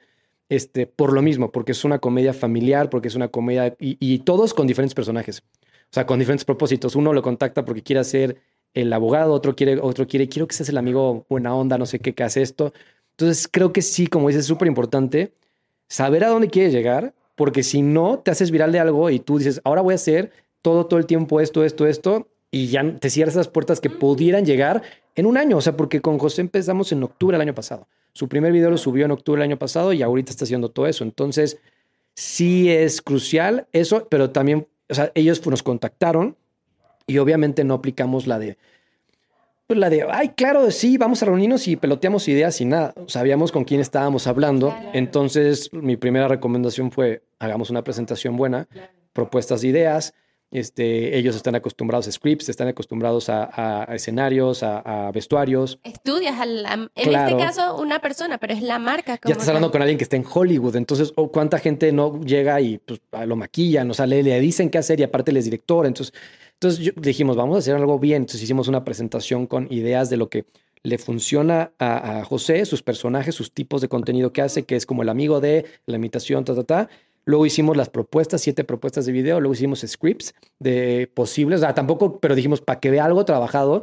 [0.48, 4.20] este, por lo mismo, porque es una comedia familiar, porque es una comedia y, y
[4.20, 6.94] todos con diferentes personajes, o sea, con diferentes propósitos.
[6.94, 8.36] Uno lo contacta porque quiere ser
[8.74, 11.98] el abogado, otro quiere, otro quiere, quiero que seas el amigo buena onda, no sé
[11.98, 12.72] qué, que hace esto.
[13.12, 15.32] Entonces, creo que sí, como dices, es súper importante
[15.88, 19.38] saber a dónde quieres llegar porque si no, te haces viral de algo y tú
[19.38, 23.10] dices, ahora voy a hacer todo, todo el tiempo esto, esto, esto, y ya te
[23.10, 24.82] cierras esas puertas que pudieran llegar
[25.14, 25.56] en un año.
[25.56, 27.88] O sea, porque con José empezamos en octubre del año pasado.
[28.12, 30.86] Su primer video lo subió en octubre del año pasado y ahorita está haciendo todo
[30.86, 31.02] eso.
[31.02, 31.58] Entonces,
[32.14, 36.36] sí es crucial eso, pero también, o sea, ellos nos contactaron
[37.06, 38.58] y obviamente no aplicamos la de,
[39.66, 42.92] pues la de, ay, claro, sí, vamos a reunirnos y peloteamos ideas y nada.
[43.06, 44.76] Sabíamos con quién estábamos hablando.
[44.92, 48.68] Entonces, mi primera recomendación fue, hagamos una presentación buena,
[49.14, 50.12] propuestas de ideas
[50.52, 55.78] este, ellos están acostumbrados a scripts, están acostumbrados a, escenarios, a, vestuarios.
[55.82, 59.18] Estudias, en este caso, una persona, pero es la marca.
[59.24, 62.60] ya estás hablando con alguien que está en Hollywood, entonces, oh, ¿cuánta gente no llega
[62.60, 63.90] y pues, lo maquillan?
[63.90, 65.86] O sea, le, le, dicen qué hacer y aparte él es director.
[65.86, 66.14] Entonces,
[66.54, 68.22] entonces dijimos, vamos a hacer algo bien.
[68.22, 70.44] Entonces hicimos una presentación con ideas de lo que
[70.82, 74.84] le funciona a, a José, sus personajes, sus tipos de contenido que hace, que es
[74.84, 76.88] como el amigo de la imitación, ta, ta, ta
[77.24, 79.40] Luego hicimos las propuestas, siete propuestas de video.
[79.40, 81.60] Luego hicimos scripts de posibles.
[81.60, 83.82] O sea, tampoco, pero dijimos para que vea algo trabajado.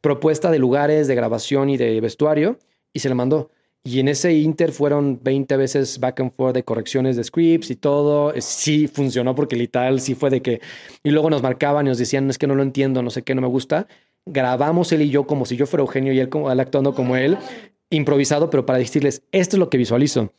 [0.00, 2.58] Propuesta de lugares de grabación y de vestuario.
[2.92, 3.50] Y se le mandó.
[3.84, 7.76] Y en ese inter fueron 20 veces back and forth de correcciones de scripts y
[7.76, 8.32] todo.
[8.38, 10.60] Sí funcionó porque literal sí fue de que.
[11.02, 13.34] Y luego nos marcaban y nos decían, es que no lo entiendo, no sé qué,
[13.34, 13.86] no me gusta.
[14.26, 17.16] Grabamos él y yo como si yo fuera Eugenio y él, como, él actuando como
[17.16, 17.38] él,
[17.88, 20.32] improvisado, pero para decirles, esto es lo que visualizo.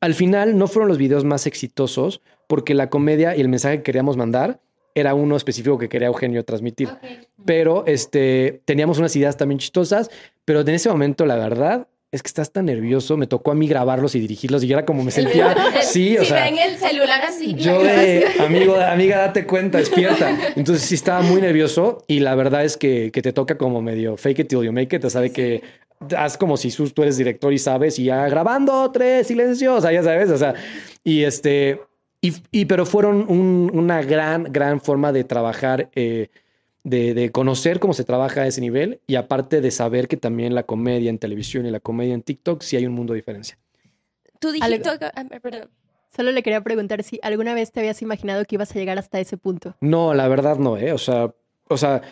[0.00, 3.82] Al final no fueron los videos más exitosos porque la comedia y el mensaje que
[3.84, 4.60] queríamos mandar
[4.94, 6.88] era uno específico que quería Eugenio transmitir.
[7.44, 10.10] Pero este, teníamos unas ideas también chistosas,
[10.44, 13.66] pero en ese momento la verdad es que estás tan nervioso, me tocó a mí
[13.66, 17.54] grabarlos y dirigirlos y era como me sentía, sí, o sea, ven el celular así.
[17.54, 20.52] Yo de, amigo, amiga, date cuenta, despierta.
[20.54, 24.16] Entonces sí estaba muy nervioso y la verdad es que, que te toca como medio
[24.16, 25.62] fake it till you make it, o sabe que
[26.16, 29.92] haz como si tú eres director y sabes, y ya grabando tres silencios, o sea,
[29.92, 30.54] ya sabes, o sea,
[31.02, 31.80] y este,
[32.50, 36.28] y, pero fueron una gran, gran forma de trabajar, eh,
[36.82, 40.62] de, conocer cómo se trabaja a ese nivel y aparte de saber que también la
[40.62, 43.58] comedia en televisión y la comedia en TikTok sí hay un mundo de diferencia.
[44.38, 45.68] Tú dijiste, ah, perdón.
[46.16, 49.18] Solo le quería preguntar si alguna vez te habías imaginado que ibas a llegar hasta
[49.18, 49.74] ese punto.
[49.80, 50.92] No, la verdad no, ¿eh?
[50.92, 51.34] O sea,
[51.68, 52.02] o sea,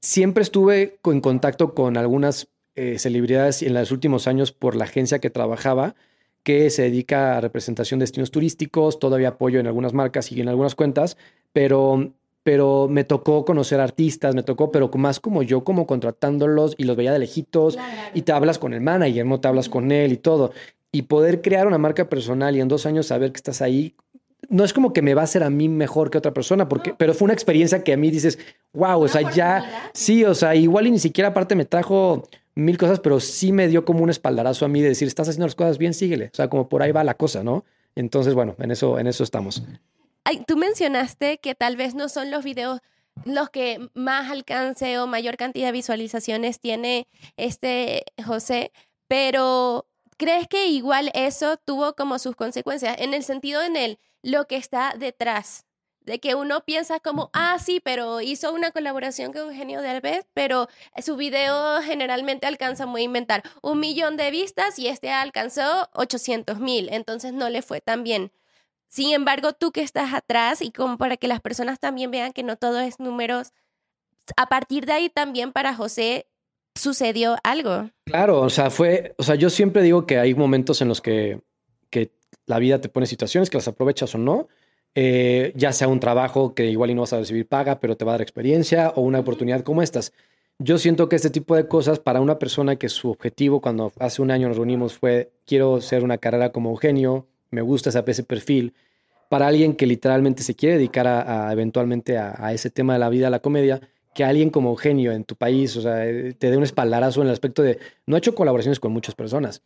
[0.00, 5.18] siempre estuve en contacto con algunas eh, celebridades en los últimos años por la agencia
[5.18, 5.94] que trabajaba,
[6.42, 10.48] que se dedica a representación de destinos turísticos, todavía apoyo en algunas marcas y en
[10.48, 11.16] algunas cuentas,
[11.52, 12.12] pero,
[12.42, 16.96] pero me tocó conocer artistas, me tocó, pero más como yo, como contratándolos y los
[16.96, 17.78] veía de lejitos
[18.14, 20.52] y te hablas con el manager, no te hablas con él y todo.
[20.92, 23.94] Y poder crear una marca personal y en dos años saber que estás ahí
[24.50, 26.92] no es como que me va a hacer a mí mejor que otra persona, porque,
[26.92, 28.38] pero fue una experiencia que a mí dices,
[28.72, 32.76] wow, o sea, ya, sí, o sea, igual y ni siquiera aparte me trajo mil
[32.76, 35.54] cosas, pero sí me dio como un espaldarazo a mí de decir, estás haciendo las
[35.54, 36.26] cosas bien, síguele.
[36.26, 37.64] O sea, como por ahí va la cosa, ¿no?
[37.94, 39.62] Entonces, bueno, en eso, en eso estamos.
[40.24, 42.80] Ay, tú mencionaste que tal vez no son los videos
[43.24, 48.72] los que más alcance o mayor cantidad de visualizaciones tiene este José,
[49.08, 49.86] pero
[50.16, 54.56] ¿crees que igual eso tuvo como sus consecuencias en el sentido en el lo que
[54.56, 55.66] está detrás
[56.02, 60.68] de que uno piensa como, ah, sí, pero hizo una colaboración con Eugenio Derbez, pero
[61.02, 66.88] su video generalmente alcanza, muy inventar, un millón de vistas y este alcanzó 800 mil,
[66.90, 68.32] entonces no le fue tan bien.
[68.88, 72.42] Sin embargo, tú que estás atrás y como para que las personas también vean que
[72.42, 73.52] no todo es números,
[74.36, 76.26] a partir de ahí también para José
[76.74, 77.90] sucedió algo.
[78.04, 81.40] Claro, o sea, fue, o sea, yo siempre digo que hay momentos en los que,
[81.49, 81.49] que
[82.50, 84.48] la vida te pone situaciones que las aprovechas o no
[84.94, 88.04] eh, ya sea un trabajo que igual y no vas a recibir paga, pero te
[88.04, 90.12] va a dar experiencia o una oportunidad como estas.
[90.58, 94.20] Yo siento que este tipo de cosas para una persona que su objetivo cuando hace
[94.20, 98.74] un año nos reunimos fue quiero ser una carrera como Eugenio, me gusta ese perfil,
[99.28, 103.30] para alguien que literalmente se quiere dedicar a, eventualmente a, ese tema de la vida,
[103.30, 103.80] la comedia,
[104.12, 107.28] que alguien como Eugenio en tu país, o sea, eh, te dé un espaldarazo en
[107.28, 109.62] el aspecto de no ha hecho colaboraciones con muchas personas.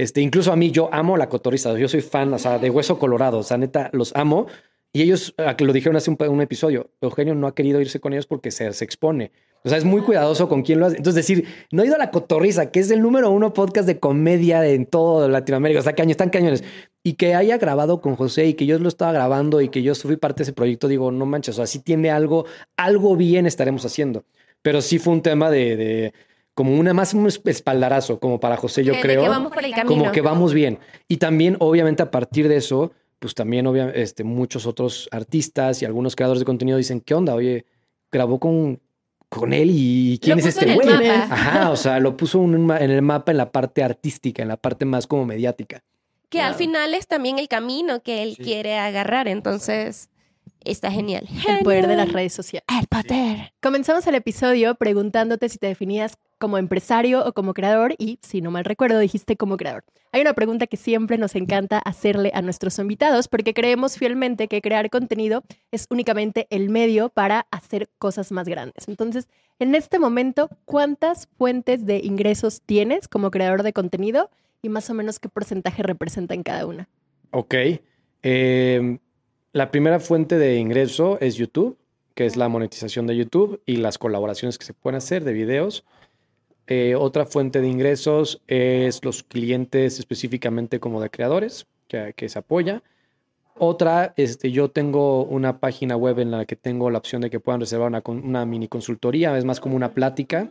[0.00, 1.76] Este, incluso a mí, yo amo la cotorriza.
[1.76, 3.36] Yo soy fan, o sea, de hueso colorado.
[3.36, 4.46] O sea, neta, los amo.
[4.94, 6.88] Y ellos lo dijeron hace un, episodio.
[7.02, 9.30] Eugenio no ha querido irse con ellos porque se, se, expone.
[9.62, 10.96] O sea, es muy cuidadoso con quién lo hace.
[10.96, 13.98] Entonces, decir, no ha ido a la cotorriza, que es el número uno podcast de
[13.98, 15.80] comedia en todo Latinoamérica.
[15.80, 16.64] O sea, años están cañones.
[17.02, 19.94] Y que haya grabado con José y que yo lo estaba grabando y que yo
[19.94, 21.56] fui parte de ese proyecto, digo, no manches.
[21.56, 22.46] O sea, sí tiene algo,
[22.78, 24.24] algo bien estaremos haciendo.
[24.62, 26.14] Pero sí fue un tema de
[26.60, 29.24] como una más un espaldarazo, como para José, yo creo.
[29.86, 30.78] Como que vamos bien.
[31.08, 35.86] Y también, obviamente, a partir de eso, pues también obviamente, este, muchos otros artistas y
[35.86, 37.34] algunos creadores de contenido dicen, ¿qué onda?
[37.34, 37.64] Oye,
[38.12, 38.78] grabó con,
[39.30, 40.86] con él y quién es este güey.
[40.86, 44.84] Ajá, o sea, lo puso en el mapa en la parte artística, en la parte
[44.84, 45.82] más como mediática.
[46.28, 48.42] que al final es también el camino que él Sí.
[48.42, 49.28] quiere agarrar.
[49.28, 50.09] Entonces,
[50.64, 51.26] está genial.
[51.48, 52.66] El poder de las redes sociales.
[52.68, 53.52] El poder.
[53.62, 58.50] Comenzamos el episodio preguntándote si te definías como empresario o como creador y, si no
[58.50, 59.84] mal recuerdo, dijiste como creador.
[60.12, 64.62] Hay una pregunta que siempre nos encanta hacerle a nuestros invitados porque creemos fielmente que
[64.62, 68.88] crear contenido es únicamente el medio para hacer cosas más grandes.
[68.88, 74.30] Entonces, en este momento, ¿cuántas fuentes de ingresos tienes como creador de contenido
[74.62, 76.88] y más o menos qué porcentaje representan cada una?
[77.30, 77.54] Ok.
[78.22, 78.98] Eh,
[79.52, 81.76] la primera fuente de ingreso es YouTube,
[82.14, 85.84] que es la monetización de YouTube y las colaboraciones que se pueden hacer de videos.
[86.66, 92.38] Eh, otra fuente de ingresos es los clientes específicamente como de creadores, que, que se
[92.38, 92.82] apoya.
[93.62, 97.40] Otra, este, yo tengo una página web en la que tengo la opción de que
[97.40, 100.48] puedan reservar una, una mini consultoría, es más como una plática.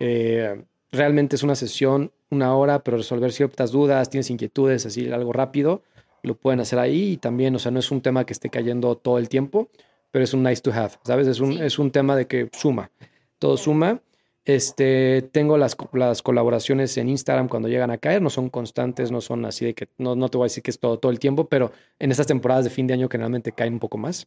[0.00, 5.32] Eh, realmente es una sesión, una hora, pero resolver ciertas dudas, tienes inquietudes, así algo
[5.32, 5.82] rápido,
[6.22, 8.96] lo pueden hacer ahí y también, o sea, no es un tema que esté cayendo
[8.96, 9.68] todo el tiempo,
[10.10, 11.26] pero es un nice to have, ¿sabes?
[11.26, 11.60] Es un, Sí.
[11.62, 12.90] es un tema de que suma,
[13.38, 14.00] todo suma.
[14.44, 19.20] Este, tengo las, las colaboraciones en Instagram cuando llegan a caer, no son constantes, no
[19.20, 21.20] son así de que, no, no te voy a decir que es todo, todo el
[21.20, 21.70] tiempo, pero
[22.00, 24.26] en estas temporadas de fin de año generalmente caen un poco más.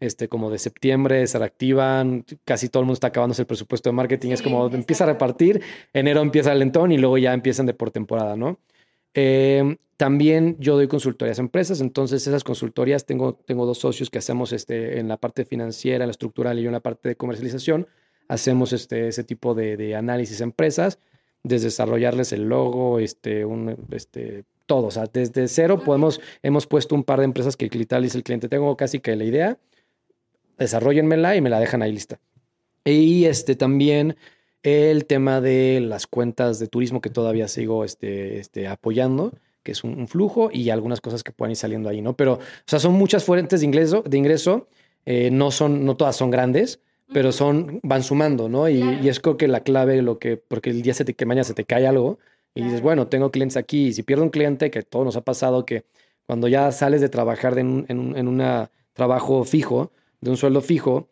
[0.00, 3.92] Este, como de septiembre se reactivan, casi todo el mundo está acabándose el presupuesto de
[3.92, 5.60] marketing, es como empieza a repartir,
[5.92, 8.58] enero empieza el lentón y luego ya empiezan de por temporada, ¿no?
[9.14, 14.16] Eh, también yo doy consultorías a empresas, entonces esas consultorías tengo, tengo dos socios que
[14.18, 17.86] hacemos este, en la parte financiera, la estructural y yo en la parte de comercialización.
[18.26, 20.98] Hacemos este, ese tipo de, de análisis a empresas,
[21.42, 24.86] desde desarrollarles el logo, este, un, este, todo.
[24.86, 28.24] O sea, desde cero podemos, hemos puesto un par de empresas que literal dice el
[28.24, 29.58] cliente, tengo casi que la idea,
[30.58, 32.20] desarrollenmela y me la dejan ahí lista.
[32.84, 34.16] Y este también
[34.62, 39.32] el tema de las cuentas de turismo que todavía sigo este, este, apoyando,
[39.62, 42.14] que es un, un flujo y algunas cosas que pueden ir saliendo ahí, ¿no?
[42.16, 44.68] Pero, o sea, son muchas fuentes de ingreso, de ingreso,
[45.06, 46.80] eh, no son, no todas son grandes,
[47.12, 48.68] pero son, van sumando, ¿no?
[48.68, 49.02] Y, Claro.
[49.02, 51.44] y es creo que la clave, lo que, porque el día se te, que mañana
[51.44, 52.18] se te cae algo
[52.54, 55.22] y dices, bueno, tengo clientes aquí y si pierdo un cliente, que todo nos ha
[55.22, 55.84] pasado, que
[56.26, 59.90] cuando ya sales de trabajar de un- en un en una trabajo fijo,
[60.20, 61.08] de un sueldo fijo,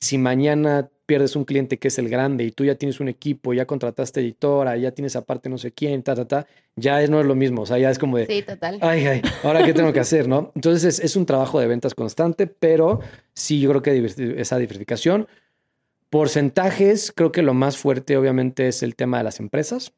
[0.00, 3.52] si mañana pierdes un cliente que es el grande y tú ya tienes un equipo,
[3.52, 7.20] ya contrataste editora, ya tienes aparte no sé quién, ta, ta, ta, ya es, no
[7.20, 7.60] es lo mismo.
[7.62, 8.78] O sea, ya es como de, Sí, total.
[8.80, 10.52] ay, ay, ahora qué tengo que hacer, ¿no?
[10.54, 13.00] Entonces es, es un trabajo de ventas constante, pero
[13.34, 15.26] sí, yo creo que esa diversificación.
[16.08, 19.92] Porcentajes, creo que lo más fuerte obviamente es el tema de las empresas,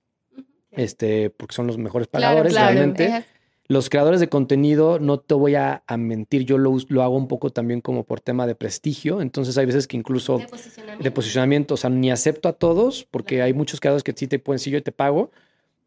[0.71, 2.73] este, porque son los mejores Claro, pagadores claro.
[2.75, 3.25] realmente.
[3.67, 7.51] Los creadores de contenido, no te voy a, a mentir, yo lo, hago un poco
[7.51, 11.03] también como por tema de prestigio, entonces hay veces que incluso de posicionamiento.
[11.03, 14.39] de posicionamiento, o sea, ni acepto a todos, porque hay muchos creadores que sí te
[14.39, 15.31] pueden, sí, yo te pago,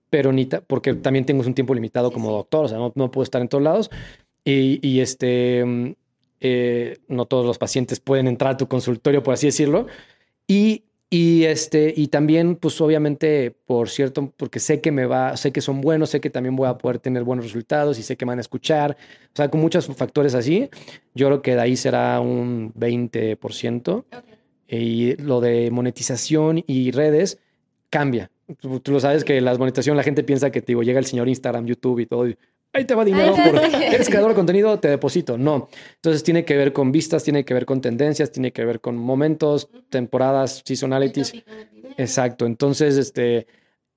[0.10, 2.34] pero ni, ta- porque también tengo un tiempo limitado Sí, como sí.
[2.36, 3.92] doctor, o sea, no, no puedo estar en todos lados,
[4.44, 5.94] y, y este, mm,
[6.40, 9.86] eh, no todos los pacientes pueden entrar a tu consultorio, por así decirlo,
[10.48, 15.54] y, y este, y también, pues obviamente, por cierto, porque sé que me va, sé
[15.54, 18.26] que son buenos, sé que también voy a poder tener buenos resultados y sé que
[18.26, 18.98] me van a escuchar,
[19.28, 20.70] o sea, con muchos factores así,
[21.16, 24.06] yo creo que de ahí será un 20%.
[24.70, 27.40] Y lo de monetización y redes
[27.90, 28.30] cambia.
[28.60, 31.06] Tú, tú lo sabes que la monetización, la gente piensa que te digo, llega el
[31.06, 32.28] señor Instagram, YouTube y todo.
[32.28, 32.38] y,
[32.74, 33.36] Ahí te va dinero
[33.82, 35.38] eres creador de contenido, te deposito.
[35.38, 35.70] No.
[35.96, 38.98] Entonces tiene que ver con vistas, tiene que ver con tendencias, tiene que ver con
[38.98, 41.34] momentos, temporadas, seasonalities.
[41.98, 42.46] Exacto.
[42.46, 43.48] Entonces, este,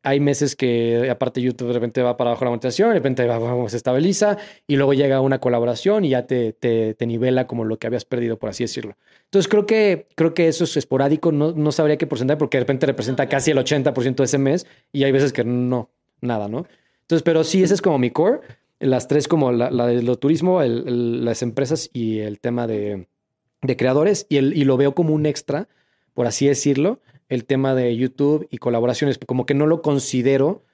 [0.03, 3.39] hay meses que aparte YouTube de repente va para abajo la monetización, de repente va,
[3.39, 7.65] va, se estabiliza y luego llega una colaboración y ya te, te, te nivela como
[7.65, 8.97] lo que habías perdido, por así decirlo.
[9.25, 12.63] Entonces creo que, creo que eso es esporádico, no, no sabría qué porcentaje porque de
[12.63, 15.91] repente representa casi el 80% de ese mes y hay veces que no,
[16.21, 16.67] nada, ¿no?
[17.03, 18.41] Entonces, pero sí, ese es como mi core.
[18.81, 23.07] Las tres como la, la de lo turismo, el- las empresas y el tema de,
[23.63, 25.69] de creadores y, el, y lo veo como un extra,
[26.15, 30.65] por así decirlo, el tema de YouTube y colaboraciones, como que no lo considero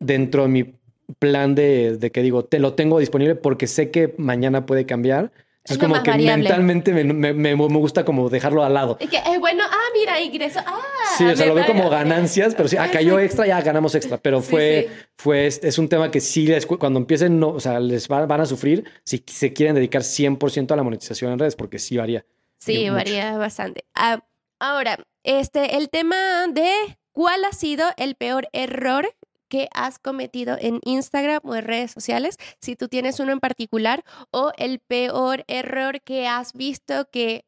[0.00, 0.74] dentro de mi
[1.18, 5.30] plan de, de que digo, te lo tengo disponible porque sé que mañana puede cambiar.
[5.64, 6.42] Es como que variable.
[6.42, 8.96] mentalmente me, me- me- me gusta como dejarlo al lado.
[8.98, 10.80] Es que es bueno, ah, mira, ingreso, ah.
[11.16, 14.18] Sí, o sea, lo veo como ganancias, pero sí, ah, cayó extra, ya ganamos extra.
[14.18, 15.04] Pero Sí, fue, sí.
[15.18, 18.26] fue, es, un tema que sí, les, cu- cuando empiecen, no, o sea, les va-
[18.26, 21.96] van a sufrir si se quieren dedicar 100% a la monetización en redes, porque sí
[21.96, 22.24] varía.
[22.58, 22.94] Sí, Mucho.
[22.94, 23.84] varía bastante.
[23.94, 24.24] Ah,
[24.58, 26.70] ahora, este, el tema de
[27.12, 29.08] cuál ha sido el peor error
[29.52, 34.02] que has cometido en Instagram o en redes sociales, si tú tienes uno en particular,
[34.30, 37.44] o el peor error que has visto que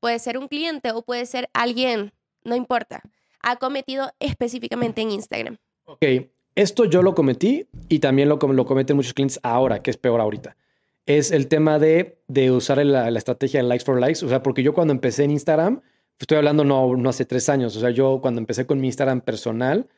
[0.00, 2.10] puede ser un cliente o puede ser alguien,
[2.42, 3.02] no importa,
[3.40, 5.56] ha cometido específicamente en Instagram.
[5.84, 6.04] Ok,
[6.56, 9.96] esto yo lo cometí y también lo, com- lo cometen muchos clientes ahora, que es
[9.96, 10.56] peor ahorita.
[11.06, 14.24] Es el tema de, de usar la, la estrategia de likes for likes.
[14.24, 15.82] O sea, porque yo cuando empecé en Instagram,
[16.18, 19.20] estoy hablando no, no hace tres años, o sea, yo cuando empecé con mi Instagram
[19.20, 19.88] personal,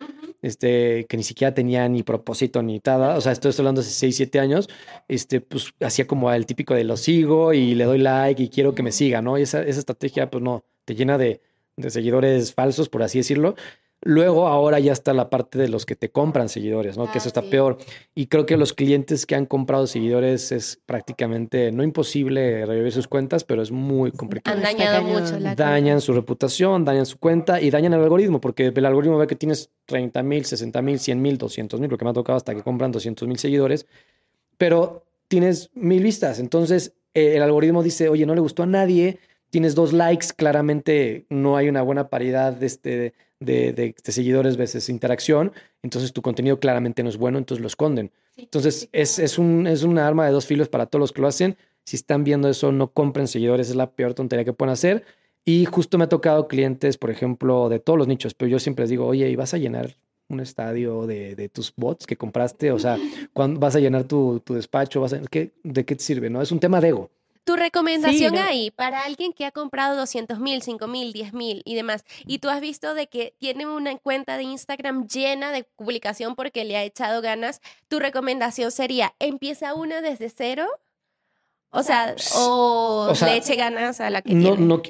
[0.43, 4.17] este, que ni siquiera tenía ni propósito ni nada, o sea, estoy hablando hace seis,
[4.17, 4.69] siete años,
[5.09, 8.75] este, pues hacía como el típico de lo sigo y le doy like y quiero
[8.75, 9.39] que me siga, ¿no?
[9.39, 11.41] Y esa, esa estrategia, pues no, te llena de,
[11.77, 13.55] de seguidores falsos, por así decirlo.
[14.03, 17.05] Luego, ahora ya está la parte de los que te compran seguidores, ¿no?
[17.07, 17.49] que Ah, eso está sí.
[17.51, 17.79] peor.
[18.15, 23.09] Y creo que los clientes que han comprado seguidores es prácticamente no imposible revivir sus
[23.09, 24.57] cuentas, pero es muy complicado.
[24.57, 28.67] Han dañado mucho la Dañan su reputación, dañan su cuenta y dañan el algoritmo, porque
[28.75, 32.11] el algoritmo ve que tienes 30 mil, 60 mil, 100 mil, 200 mil, porque me
[32.11, 33.87] ha tocado hasta que compran 200 mil seguidores,
[34.59, 36.39] pero tienes mil vistas.
[36.39, 39.19] Entonces, eh, el algoritmo dice, oye, no le gustó a nadie,
[39.51, 42.91] tienes dos likes, claramente no hay una buena paridad de, este,
[43.41, 47.67] de, de- de seguidores veces interacción, entonces tu contenido claramente no es bueno, entonces lo
[47.69, 48.11] esconden.
[48.37, 51.29] Entonces, es, es, un, es una arma de dos filos para todos los que lo
[51.29, 51.57] hacen.
[51.85, 55.05] Si están viendo eso, no compren seguidores, es la peor tontería que pueden hacer.
[55.45, 58.83] Y justo me ha tocado clientes, por ejemplo, de todos los nichos, pero yo siempre
[58.83, 59.97] les digo, oye, ¿y vas a llenar
[60.29, 62.73] un estadio de, de tus bots que compraste?
[62.73, 62.99] O sea,
[63.33, 65.01] ¿cuándo vas a llenar tu, tu despacho?
[65.01, 66.29] ¿Vas a- ¿qué, ¿De qué te sirve?
[66.29, 67.11] No, es un tema de ego.
[67.47, 68.45] Tu recomendación Sí, ¿no?
[68.45, 72.41] ahí para alguien que ha comprado 200 mil, 5 mil, 10 mil y demás, y
[72.41, 76.77] tú has visto de que tiene una cuenta de Instagram llena de publicación porque le
[76.77, 80.67] ha echado ganas, tu recomendación sería, empieza una desde cero,
[81.71, 84.67] o sea, o, o sea, le eche ganas a la que No, tiene.
[84.67, 84.83] no,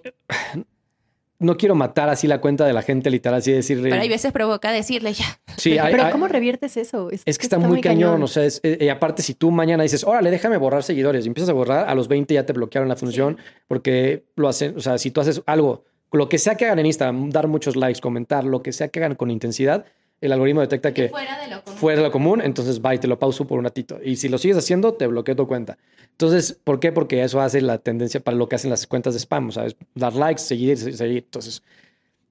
[1.39, 3.91] no quiero matar así la cuenta de la gente, literal, así decirle.
[3.91, 5.25] Pero hay veces provoca decirle ya.
[5.57, 7.11] Sí, hay- Pero hay- ¿cómo reviertes eso?
[7.11, 10.05] Es que está, muy cañón, o sea, es- eh, y aparte si tú mañana dices,
[10.05, 12.97] órale, déjame borrar seguidores y empiezas a borrar, a los 20 ya te bloquearon la
[12.97, 13.37] función
[13.69, 16.87] porque lo hacen, o sea, si tú haces algo, lo que sea que hagan en
[16.87, 19.85] Instagram, dar muchos likes, comentar, lo que sea que hagan con intensidad,
[20.27, 21.79] el algoritmo detecta que fuera de lo común.
[21.79, 23.99] fuera de lo común, entonces va y te lo pauso por un ratito.
[24.05, 25.79] Y si lo sigues haciendo, te bloqueo tu cuenta.
[26.13, 26.93] Entonces, ¿por qué?
[26.93, 29.77] Porque eso hace la tendencia para lo que hacen las cuentas de spam, ¿sabes?
[29.95, 31.25] Dar likes, seguir, se- seguir.
[31.25, 31.63] Entonces,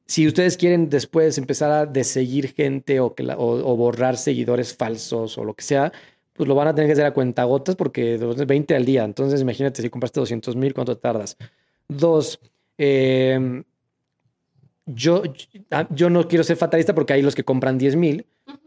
[0.07, 4.75] si ustedes quieren después empezar a deseguir gente o, que la- o, o borrar seguidores
[4.75, 5.91] falsos o lo que sea,
[6.33, 9.03] pues lo van a tener que hacer a cuentagotas porque es 20 al día.
[9.03, 11.37] Entonces, imagínate si compraste 200 mil, ¿cuánto tardas?
[11.87, 12.39] Dos,
[12.77, 13.63] eh,
[14.85, 15.23] yo,
[15.71, 18.25] ah, yo no quiero ser fatalista porque hay los que compran 10 mil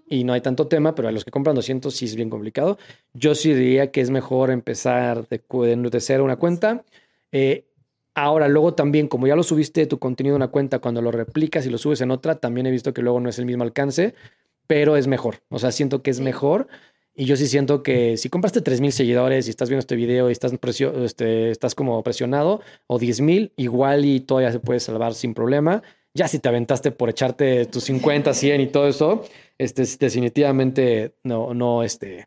[0.08, 2.78] y no hay tanto tema, pero a los que compran 200 sí es bien complicado.
[3.14, 5.40] Yo sí diría que es mejor empezar de,
[5.90, 6.84] de cero una cuenta.
[7.30, 7.66] Eh,
[8.14, 11.66] ahora, luego también, como ya lo subiste tu contenido en una cuenta, cuando lo replicas
[11.66, 14.14] y lo subes en otra, también he visto que luego no es el mismo alcance,
[14.66, 15.36] pero es mejor.
[15.50, 16.68] O sea, siento que es mejor.
[17.14, 20.32] Y yo sí siento que si compraste 3000 seguidores y estás viendo este video y
[20.32, 25.34] estás, presio- este, estás como presionado, o 10000, igual y todavía se puede salvar sin
[25.34, 25.82] problema.
[26.14, 29.24] Ya si te aventaste por echarte tus 50, 100 y todo eso,
[29.58, 32.26] este, definitivamente no, no, este.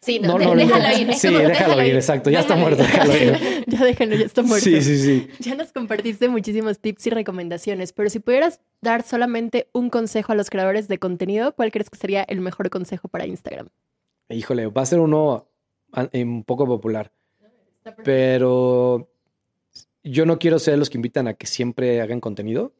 [0.00, 1.14] Sí, no, no, no, déjalo ir.
[1.14, 2.28] Sí, déjalo ir, exacto.
[2.28, 3.64] Ya está muerto, déjalo ir.
[3.66, 4.64] ya déjenlo, ya está muerto.
[4.64, 5.28] Sí, sí, sí.
[5.40, 10.34] Ya nos compartiste muchísimos tips y recomendaciones, pero si pudieras dar solamente un consejo a
[10.34, 13.68] los creadores de contenido, ¿cuál crees que sería el mejor consejo para Instagram?
[14.28, 15.48] Híjole, va a ser uno
[16.12, 17.12] eh, un poco popular,
[18.04, 19.08] pero
[20.02, 22.72] yo no quiero ser los que invitan a que siempre hagan contenido.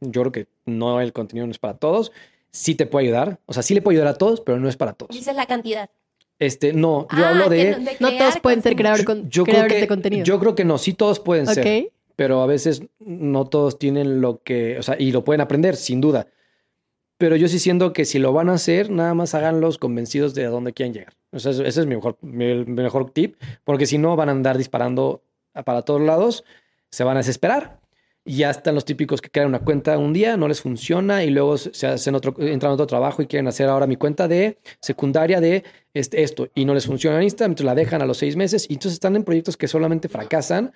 [0.00, 2.12] Yo creo que no, el contenido no es para todos.
[2.50, 4.76] Sí te puede ayudar, o sea, sí le puede ayudar a todos, pero no es
[4.76, 5.14] para todos.
[5.14, 5.90] Dices la cantidad.
[6.38, 7.72] Este, no, yo Ah, hablo de...
[7.72, 10.24] no- de No crear todos pueden ser creador con- yo creo creadores que, de contenido.
[10.24, 11.92] Yo creo que no, sí todos pueden ser, ok.
[12.14, 16.00] pero a veces no todos tienen lo que, o sea, y lo pueden aprender, sin
[16.00, 16.28] duda.
[17.18, 20.44] Pero yo sí siento que si lo van a hacer, nada más háganlos convencidos de
[20.44, 21.14] a dónde quieren llegar.
[21.32, 24.28] O sea, ese ese es mi mejor, mi, mi mejor tip, porque si no van
[24.28, 25.22] a andar disparando
[25.64, 26.44] para todos lados,
[26.90, 27.80] se van a desesperar.
[28.26, 31.56] Ya están los típicos que crean una cuenta un día, no les funciona y luego
[31.56, 34.58] se se hacen otro, entran a otro trabajo y quieren hacer ahora mi cuenta de
[34.80, 35.62] secundaria de
[35.94, 38.66] este, esto y no les funciona en Instagram, entonces la dejan a los seis meses
[38.68, 40.72] y entonces están en proyectos que solamente fracasan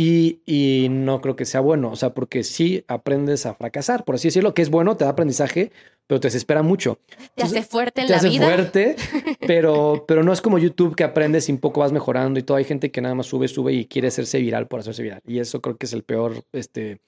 [0.00, 4.14] y, y no creo que sea bueno, o sea, porque sí aprendes a fracasar, por
[4.14, 5.72] así decirlo, que es bueno, te da aprendizaje,
[6.06, 7.00] pero te desespera mucho.
[7.34, 8.46] Te hace fuerte en te la hace vida.
[8.46, 8.94] fuerte,
[9.48, 12.58] pero, pero no es como YouTube que aprendes y un poco vas mejorando y todo.
[12.58, 15.20] Hay gente que nada más sube, sube y quiere hacerse viral por hacerse viral.
[15.26, 17.00] Y eso creo que es el peor, este,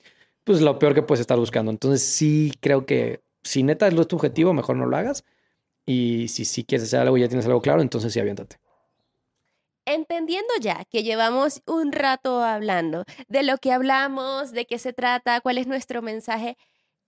[0.43, 1.71] pues lo peor que puedes estar buscando.
[1.71, 5.25] Entonces sí creo que si neta es lo tu objetivo, mejor no lo hagas.
[5.87, 8.57] Y si sí quieres hacer algo y ya tienes algo claro, entonces sí aviéntate.
[9.87, 15.41] Entendiendo ya que llevamos un rato hablando de lo que hablamos, de qué se trata,
[15.41, 16.57] cuál es nuestro mensaje,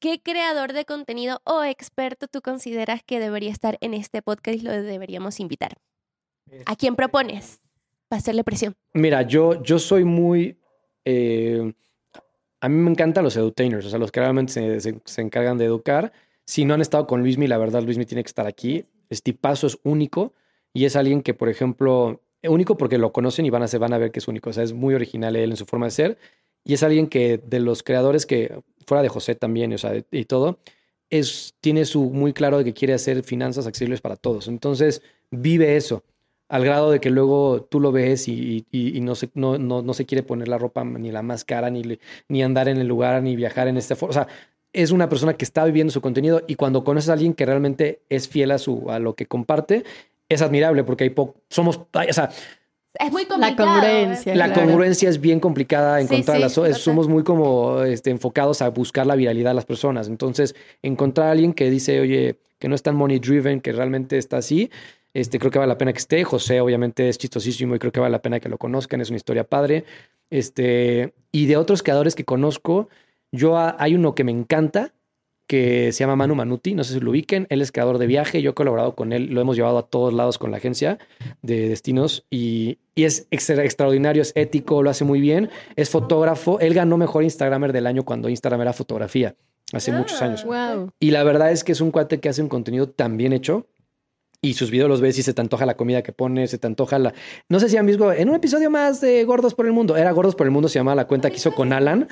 [0.00, 4.62] ¿qué creador de contenido o experto tú consideras que debería estar en este podcast y
[4.62, 5.74] lo deberíamos invitar?
[6.66, 7.60] ¿A quién propones?
[8.08, 8.74] Para hacerle presión.
[8.94, 10.58] Mira, yo, yo soy muy...
[11.04, 11.72] eh,
[12.60, 15.58] a mí me encantan los edutainers, o sea, los que realmente se, se- se encargan
[15.58, 16.12] de educar.
[16.44, 18.84] Si no han estado con Luismi, la verdad, Luismi tiene que estar aquí.
[19.08, 20.32] Es tipazo, es único
[20.72, 23.92] y es alguien que, por ejemplo, único porque lo conocen y van a, se van
[23.92, 24.50] a ver que es único.
[24.50, 26.18] O sea, es muy original él en su forma de ser
[26.64, 30.24] y es alguien que de los creadores que, fuera de José también, o sea, y
[30.24, 30.58] todo,
[31.10, 34.48] es, tiene su muy claro de que quiere hacer finanzas accesibles para todos.
[34.48, 36.02] Entonces, vive eso
[36.48, 39.94] al grado de que luego tú lo ves y, y, no, se, no, no, no,
[39.94, 41.82] se quiere poner la ropa ni la máscara, ni,
[42.28, 43.94] ni andar en el lugar, ni viajar en este...
[43.98, 44.28] O sea,
[44.74, 48.02] es una persona que está viviendo su contenido y cuando conoces a alguien que realmente
[48.10, 49.84] es fiel a, su, a lo que comparte,
[50.28, 51.40] es admirable porque hay poco...
[51.48, 51.76] Somos...
[51.78, 52.30] O sea,
[52.94, 53.66] es muy complicado.
[53.66, 54.34] La congruencia.
[54.34, 54.62] La claro.
[54.62, 56.48] congruencia es bien complicada encontrarla.
[56.48, 60.08] Sí, sí, somos muy como este, enfocados a buscar la viralidad de las personas.
[60.08, 64.18] Entonces, encontrar a alguien que dice, oye, que no es tan money driven, que realmente
[64.18, 64.70] está así,
[65.14, 66.24] este, creo que vale la pena que esté.
[66.24, 69.00] José, obviamente, es chistosísimo y creo que vale la pena que lo conozcan.
[69.00, 69.84] Es una historia padre.
[70.30, 72.88] Este, y de otros creadores que conozco,
[73.30, 74.92] yo hay uno que me encanta,
[75.46, 78.42] que se llama Manu Manuti, no sé si lo ubiquen, él es creador de viaje,
[78.42, 80.98] yo he colaborado con él, lo hemos llevado a todos lados con la agencia
[81.42, 86.58] de destinos y, y es extra, extraordinario, es ético, lo hace muy bien, es fotógrafo,
[86.60, 89.34] él ganó mejor Instagramer del año cuando Instagram era fotografía,
[89.72, 90.44] hace ah, muchos años.
[90.44, 90.90] Wow.
[90.98, 93.66] Y la verdad es que es un cuate que hace un contenido tan bien hecho
[94.44, 96.66] y sus videos los ves y se te antoja la comida que pone, se te
[96.66, 97.14] antoja la...
[97.48, 100.10] No sé si han visto, en un episodio más de Gordos por el Mundo, era
[100.10, 102.08] Gordos por el Mundo, se llama la cuenta que hizo con Alan.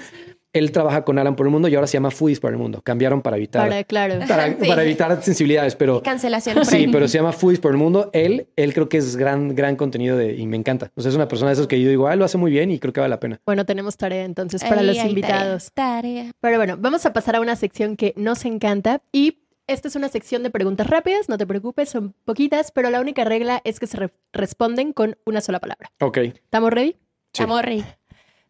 [0.53, 2.80] Él trabaja con Alan por el Mundo y ahora se llama Foodies por el Mundo.
[2.82, 3.68] Cambiaron para evitar...
[3.68, 4.18] Para, claro.
[4.26, 4.68] Para, sí.
[4.68, 6.03] para evitar sensibilidades, pero...
[6.03, 6.68] Cancelaciones.
[6.68, 8.11] Sí, pero se llama Foodies por el Mundo.
[8.12, 10.90] Él, él creo que es gran, gran contenido de, y me encanta.
[10.96, 12.70] O sea, es una persona de esos que yo digo, ah, lo hace muy bien
[12.70, 13.40] y creo que vale la pena.
[13.46, 15.70] Bueno, tenemos tarea entonces para Ahí los invitados.
[15.72, 16.32] Tarea, tarea.
[16.40, 19.38] Pero bueno, vamos a pasar a una sección que nos encanta y
[19.70, 23.24] esta es una sección de preguntas rápidas, no te preocupes, son poquitas, pero la única
[23.24, 25.92] regla es que se re responden con una sola palabra.
[26.01, 26.18] Ok.
[26.18, 26.96] ¿Estamos ready?
[27.32, 27.44] Sí.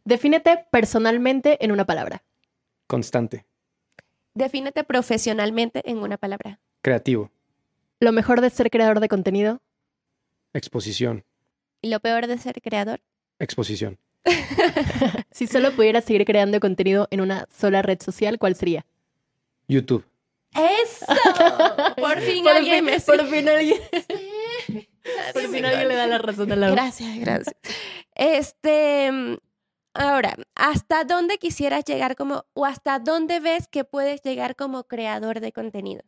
[0.04, 2.22] Defínete personalmente en una palabra.
[2.86, 3.44] Constante.
[4.34, 6.58] Defínete profesionalmente en una palabra.
[6.82, 7.30] Creativo.
[8.00, 9.60] Lo mejor de ser creador de contenido.
[10.54, 11.24] Exposición.
[11.82, 13.00] ¿Y lo peor de ser creador?
[13.38, 13.98] Exposición.
[15.30, 18.84] si solo pudieras seguir creando contenido en una sola red social, ¿cuál sería?
[19.68, 20.04] YouTube.
[20.52, 21.06] ¡Eso!
[21.96, 23.78] Por fin Por alguien fin- me por fin alguien,
[24.66, 24.88] Sí.
[25.32, 27.54] por fin alguien le da la razón a la Gracias, gracias.
[28.14, 29.36] Este, mm,
[29.94, 35.40] ahora, ¿hasta dónde quisieras llegar como, o hasta dónde ves que puedes llegar como creador
[35.40, 36.02] de contenido?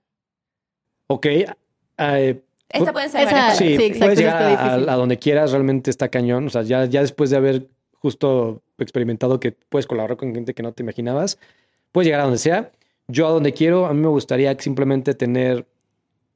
[1.09, 1.27] Ok.
[1.27, 6.09] eh, Esta puede ser Esa- sí, sí, exacto, puedes llegar a donde quieras, realmente está
[6.09, 6.47] cañón.
[6.47, 10.63] O sea, ya, ya después de haber justo experimentado que puedes colaborar con gente que
[10.63, 11.39] no te imaginabas,
[11.93, 12.73] puedes llegar a donde sea.
[13.09, 15.67] Yo a donde quiero, a mí me gustaría simplemente tener,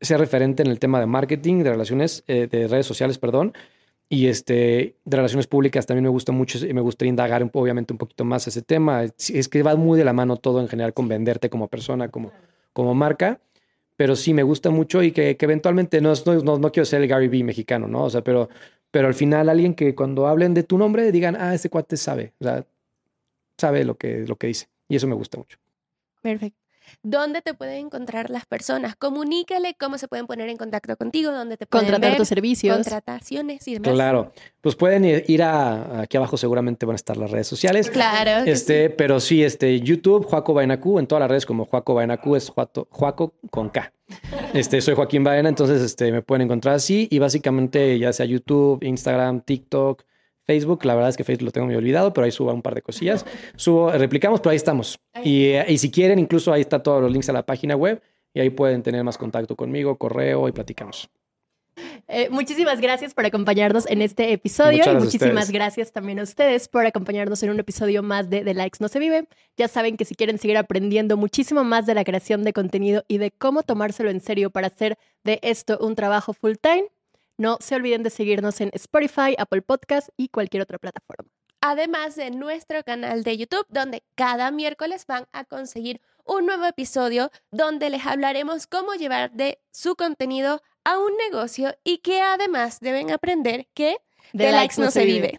[0.01, 3.55] ser referente en el tema de marketing, de relaciones, eh, de redes sociales, perdón,
[4.09, 7.93] y este, de relaciones públicas también me gusta mucho y me gustaría indagar un obviamente
[7.93, 9.05] un poquito más ese tema.
[9.05, 12.09] Es, es que va muy de la mano todo en general con venderte como persona,
[12.09, 12.33] como,
[12.73, 13.41] como marca
[13.99, 16.85] pero sí me gusta mucho y que, que eventualmente no, es- no, no, no quiero
[16.85, 18.05] ser el Gary Vee mexicano, ¿no?
[18.05, 18.51] O sea, pero,
[18.91, 22.35] pero al final alguien que cuando hablen de tu nombre digan, ah, ese cuate sabe,
[22.39, 22.67] o sea,
[23.57, 24.69] sabe lo que, lo que dice.
[24.87, 25.57] Y eso me gusta mucho.
[26.21, 26.61] Perfecto.
[27.03, 28.97] ¿Dónde te pueden encontrar las personas?
[28.97, 32.75] Comunícale cómo se pueden poner en contacto contigo, dónde te pueden Contratar ver, tus servicios.
[32.77, 33.93] contrataciones y demás.
[33.93, 37.91] Claro, pues pueden ir ir a, aquí abajo seguramente van a estar las redes sociales.
[37.91, 38.45] Claro.
[38.51, 42.49] Este, pero sí, este, YouTube, Juaco Bainacú, en todas las redes como Juaco Bainacú es
[42.51, 43.93] Juato- Juaco con K.
[44.55, 48.83] Este, soy Joaquín Baena, entonces este, me pueden encontrar así y básicamente ya sea YouTube,
[48.83, 50.03] Instagram, TikTok,
[50.47, 52.75] Facebook, la verdad es que Facebook lo tengo medio olvidado, pero ahí subo un par
[52.75, 53.27] de cosillas.
[53.57, 54.99] Subo, replicamos, pero ahí estamos.
[55.25, 58.01] Y, eh, y si quieren, incluso ahí está todos los links a la página web
[58.33, 61.11] y ahí pueden tener más contacto conmigo, correo y platicamos.
[62.09, 66.87] Eh, muchísimas gracias por acompañarnos en este episodio y muchísimas gracias también a ustedes por
[66.87, 69.27] acompañarnos en un episodio más de The Likes No Se Vive.
[69.57, 73.19] Ya saben que si quieren seguir aprendiendo muchísimo más de la creación de contenido y
[73.19, 76.87] de cómo tomárselo en serio para hacer de esto un trabajo full time,
[77.39, 81.31] no se olviden de seguirnos en Spotify, Apple Podcast y cualquier otra plataforma.
[81.61, 87.31] Además de nuestro canal de YouTube, donde cada miércoles van a conseguir un nuevo episodio
[87.51, 93.11] donde les hablaremos cómo llevar de su contenido a un negocio y que además deben
[93.11, 93.97] aprender que
[94.33, 95.39] de likes no se vive.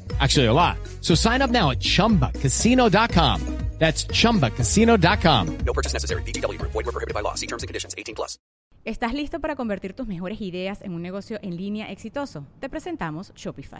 [0.21, 0.77] Actually, a lot.
[1.01, 3.41] So sign up now at chumbacasino.com.
[3.81, 5.57] That's chumbacasino.com.
[5.65, 6.21] No purchase necessary.
[6.21, 6.71] VGW Group.
[6.71, 7.33] Void were prohibited by law.
[7.33, 7.95] See terms and conditions.
[7.97, 8.37] 18 plus.
[8.85, 12.45] ¿Estás listo para convertir tus mejores ideas en un negocio en línea exitoso?
[12.59, 13.79] Te presentamos Shopify.